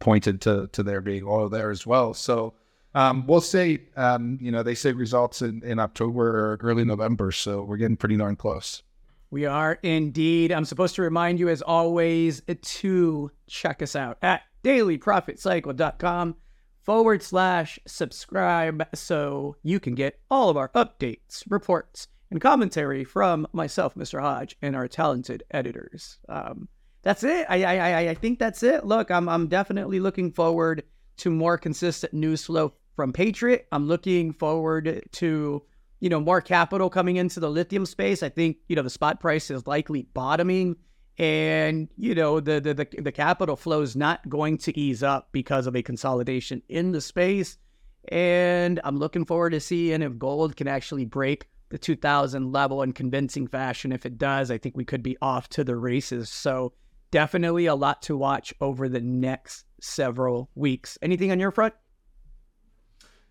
pointed 0.00 0.40
to 0.40 0.68
to 0.72 0.82
there 0.82 1.00
being 1.00 1.22
oil 1.24 1.48
there 1.48 1.70
as 1.70 1.86
well. 1.86 2.14
So 2.14 2.54
Um, 2.94 3.26
we'll 3.26 3.40
say, 3.40 3.82
um, 3.96 4.38
you 4.40 4.52
know, 4.52 4.62
they 4.62 4.74
say 4.74 4.92
results 4.92 5.42
in, 5.42 5.62
in 5.64 5.78
October 5.78 6.52
or 6.52 6.58
early 6.62 6.84
November, 6.84 7.32
so 7.32 7.62
we're 7.62 7.76
getting 7.76 7.96
pretty 7.96 8.16
darn 8.16 8.36
close. 8.36 8.82
We 9.30 9.46
are 9.46 9.78
indeed. 9.82 10.52
I'm 10.52 10.64
supposed 10.64 10.94
to 10.94 11.02
remind 11.02 11.40
you, 11.40 11.48
as 11.48 11.60
always, 11.60 12.40
to 12.62 13.30
check 13.48 13.82
us 13.82 13.96
out 13.96 14.18
at 14.22 14.42
dailyprofitcycle.com 14.62 16.36
forward 16.82 17.22
slash 17.22 17.78
subscribe 17.86 18.86
so 18.94 19.56
you 19.62 19.80
can 19.80 19.96
get 19.96 20.20
all 20.30 20.50
of 20.50 20.56
our 20.56 20.68
updates, 20.68 21.42
reports, 21.48 22.06
and 22.30 22.40
commentary 22.40 23.02
from 23.02 23.46
myself, 23.52 23.96
Mr. 23.96 24.20
Hodge, 24.20 24.56
and 24.62 24.76
our 24.76 24.86
talented 24.86 25.42
editors. 25.50 26.18
Um, 26.28 26.68
that's 27.02 27.24
it. 27.24 27.46
I, 27.48 27.64
I 27.64 28.08
I 28.10 28.14
think 28.14 28.38
that's 28.38 28.62
it. 28.62 28.86
Look, 28.86 29.10
I'm 29.10 29.28
I'm 29.28 29.48
definitely 29.48 30.00
looking 30.00 30.30
forward 30.30 30.84
to 31.18 31.30
more 31.30 31.58
consistent 31.58 32.12
news 32.14 32.44
flow 32.44 32.72
from 32.96 33.12
Patriot. 33.12 33.66
I'm 33.72 33.86
looking 33.86 34.32
forward 34.32 35.08
to 35.12 35.62
you 36.00 36.08
know 36.10 36.20
more 36.20 36.40
capital 36.40 36.90
coming 36.90 37.16
into 37.16 37.40
the 37.40 37.50
lithium 37.50 37.86
space. 37.86 38.22
I 38.22 38.28
think 38.28 38.58
you 38.68 38.76
know 38.76 38.82
the 38.82 38.90
spot 38.90 39.20
price 39.20 39.50
is 39.50 39.66
likely 39.66 40.02
bottoming, 40.14 40.76
and 41.18 41.88
you 41.96 42.14
know 42.14 42.40
the 42.40 42.60
the 42.60 42.74
the, 42.74 43.02
the 43.02 43.12
capital 43.12 43.56
flow 43.56 43.80
is 43.80 43.96
not 43.96 44.28
going 44.28 44.58
to 44.58 44.78
ease 44.78 45.02
up 45.02 45.28
because 45.32 45.66
of 45.66 45.76
a 45.76 45.82
consolidation 45.82 46.62
in 46.68 46.92
the 46.92 47.00
space. 47.00 47.58
And 48.08 48.80
I'm 48.84 48.98
looking 48.98 49.24
forward 49.24 49.50
to 49.50 49.60
seeing 49.60 50.02
if 50.02 50.18
gold 50.18 50.56
can 50.56 50.68
actually 50.68 51.06
break 51.06 51.48
the 51.70 51.78
2000 51.78 52.52
level 52.52 52.82
in 52.82 52.92
convincing 52.92 53.46
fashion. 53.46 53.92
If 53.92 54.04
it 54.04 54.18
does, 54.18 54.50
I 54.50 54.58
think 54.58 54.76
we 54.76 54.84
could 54.84 55.02
be 55.02 55.16
off 55.22 55.48
to 55.50 55.64
the 55.64 55.74
races. 55.74 56.28
So 56.28 56.74
definitely 57.10 57.66
a 57.66 57.74
lot 57.74 58.02
to 58.02 58.16
watch 58.16 58.52
over 58.60 58.88
the 58.88 59.00
next 59.00 59.64
several 59.80 60.50
weeks. 60.54 60.98
Anything 61.00 61.32
on 61.32 61.40
your 61.40 61.50
front? 61.50 61.74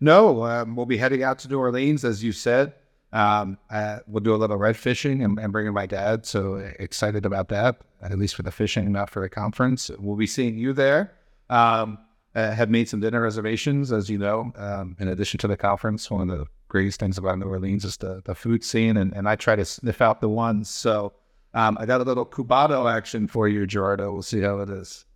No, 0.00 0.44
um, 0.44 0.76
we'll 0.76 0.86
be 0.86 0.96
heading 0.96 1.22
out 1.22 1.38
to 1.40 1.48
New 1.48 1.58
Orleans, 1.58 2.04
as 2.04 2.22
you 2.22 2.32
said. 2.32 2.74
Um, 3.12 3.58
uh, 3.70 4.00
we'll 4.08 4.22
do 4.22 4.34
a 4.34 4.36
little 4.36 4.56
red 4.56 4.76
fishing 4.76 5.22
and, 5.22 5.38
and 5.38 5.52
bringing 5.52 5.72
my 5.72 5.86
dad. 5.86 6.26
So 6.26 6.56
excited 6.78 7.24
about 7.24 7.48
that, 7.50 7.80
at 8.02 8.18
least 8.18 8.34
for 8.34 8.42
the 8.42 8.50
fishing, 8.50 8.90
not 8.90 9.08
for 9.08 9.22
the 9.22 9.28
conference. 9.28 9.90
We'll 9.98 10.16
be 10.16 10.26
seeing 10.26 10.58
you 10.58 10.72
there. 10.72 11.12
Um, 11.48 11.98
uh, 12.34 12.50
have 12.50 12.68
made 12.68 12.88
some 12.88 12.98
dinner 12.98 13.20
reservations, 13.20 13.92
as 13.92 14.10
you 14.10 14.18
know, 14.18 14.52
um, 14.56 14.96
in 14.98 15.06
addition 15.06 15.38
to 15.38 15.46
the 15.46 15.56
conference. 15.56 16.10
One 16.10 16.28
of 16.28 16.38
the 16.38 16.46
greatest 16.66 16.98
things 16.98 17.16
about 17.16 17.38
New 17.38 17.46
Orleans 17.46 17.84
is 17.84 17.96
the, 17.96 18.22
the 18.24 18.34
food 18.34 18.64
scene, 18.64 18.96
and, 18.96 19.12
and 19.14 19.28
I 19.28 19.36
try 19.36 19.54
to 19.54 19.64
sniff 19.64 20.02
out 20.02 20.20
the 20.20 20.28
ones. 20.28 20.68
So 20.68 21.12
um, 21.54 21.78
I 21.78 21.86
got 21.86 22.00
a 22.00 22.04
little 22.04 22.26
cubano 22.26 22.92
action 22.92 23.28
for 23.28 23.46
you, 23.46 23.66
Gerardo. 23.66 24.12
We'll 24.12 24.22
see 24.22 24.40
how 24.40 24.58
it 24.58 24.70
is. 24.70 25.06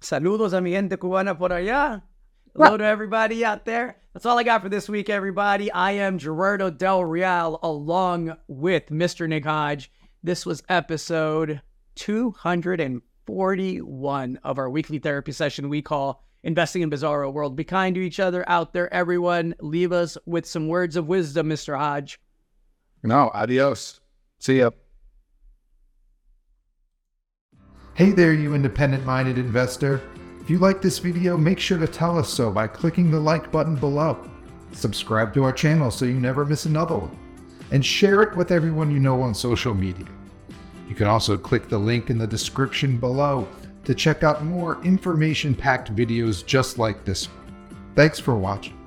Saludos 0.00 0.56
a 0.56 0.60
mi 0.62 0.70
gente 0.70 0.96
cubana 0.96 1.36
por 1.36 1.50
allá. 1.50 2.02
Hello 2.56 2.76
to 2.76 2.84
everybody 2.84 3.44
out 3.44 3.64
there. 3.64 3.96
That's 4.12 4.26
all 4.26 4.38
I 4.38 4.44
got 4.44 4.62
for 4.62 4.68
this 4.68 4.88
week, 4.88 5.10
everybody. 5.10 5.72
I 5.72 5.90
am 5.90 6.18
Gerardo 6.18 6.70
Del 6.70 7.04
Real 7.04 7.58
along 7.64 8.36
with 8.46 8.90
Mr. 8.90 9.28
Nick 9.28 9.44
Hodge. 9.44 9.90
This 10.22 10.46
was 10.46 10.62
episode 10.68 11.62
241 11.96 14.38
of 14.44 14.58
our 14.58 14.70
weekly 14.70 15.00
therapy 15.00 15.32
session 15.32 15.68
we 15.68 15.82
call 15.82 16.22
Investing 16.44 16.82
in 16.82 16.90
Bizarro 16.90 17.32
World. 17.32 17.56
Be 17.56 17.64
kind 17.64 17.92
to 17.96 18.00
each 18.00 18.20
other 18.20 18.48
out 18.48 18.72
there, 18.72 18.94
everyone. 18.94 19.56
Leave 19.58 19.90
us 19.90 20.16
with 20.24 20.46
some 20.46 20.68
words 20.68 20.94
of 20.94 21.08
wisdom, 21.08 21.48
Mr. 21.48 21.76
Hodge. 21.76 22.20
No, 23.02 23.32
adios. 23.34 23.98
See 24.38 24.58
ya. 24.58 24.70
Hey 27.94 28.12
there, 28.12 28.32
you 28.32 28.54
independent 28.54 29.04
minded 29.04 29.38
investor. 29.38 30.00
If 30.44 30.50
you 30.50 30.58
like 30.58 30.82
this 30.82 30.98
video, 30.98 31.38
make 31.38 31.58
sure 31.58 31.78
to 31.78 31.86
tell 31.86 32.18
us 32.18 32.28
so 32.28 32.50
by 32.50 32.66
clicking 32.66 33.10
the 33.10 33.18
like 33.18 33.50
button 33.50 33.76
below. 33.76 34.28
Subscribe 34.72 35.32
to 35.32 35.42
our 35.42 35.54
channel 35.54 35.90
so 35.90 36.04
you 36.04 36.20
never 36.20 36.44
miss 36.44 36.66
another 36.66 36.98
one. 36.98 37.18
And 37.70 37.82
share 37.82 38.20
it 38.20 38.36
with 38.36 38.50
everyone 38.50 38.90
you 38.90 38.98
know 38.98 39.22
on 39.22 39.34
social 39.34 39.72
media. 39.72 40.04
You 40.86 40.94
can 40.94 41.06
also 41.06 41.38
click 41.38 41.70
the 41.70 41.78
link 41.78 42.10
in 42.10 42.18
the 42.18 42.26
description 42.26 42.98
below 42.98 43.48
to 43.84 43.94
check 43.94 44.22
out 44.22 44.44
more 44.44 44.84
information 44.84 45.54
packed 45.54 45.96
videos 45.96 46.44
just 46.44 46.76
like 46.76 47.06
this 47.06 47.26
one. 47.26 47.56
Thanks 47.94 48.18
for 48.18 48.36
watching. 48.36 48.83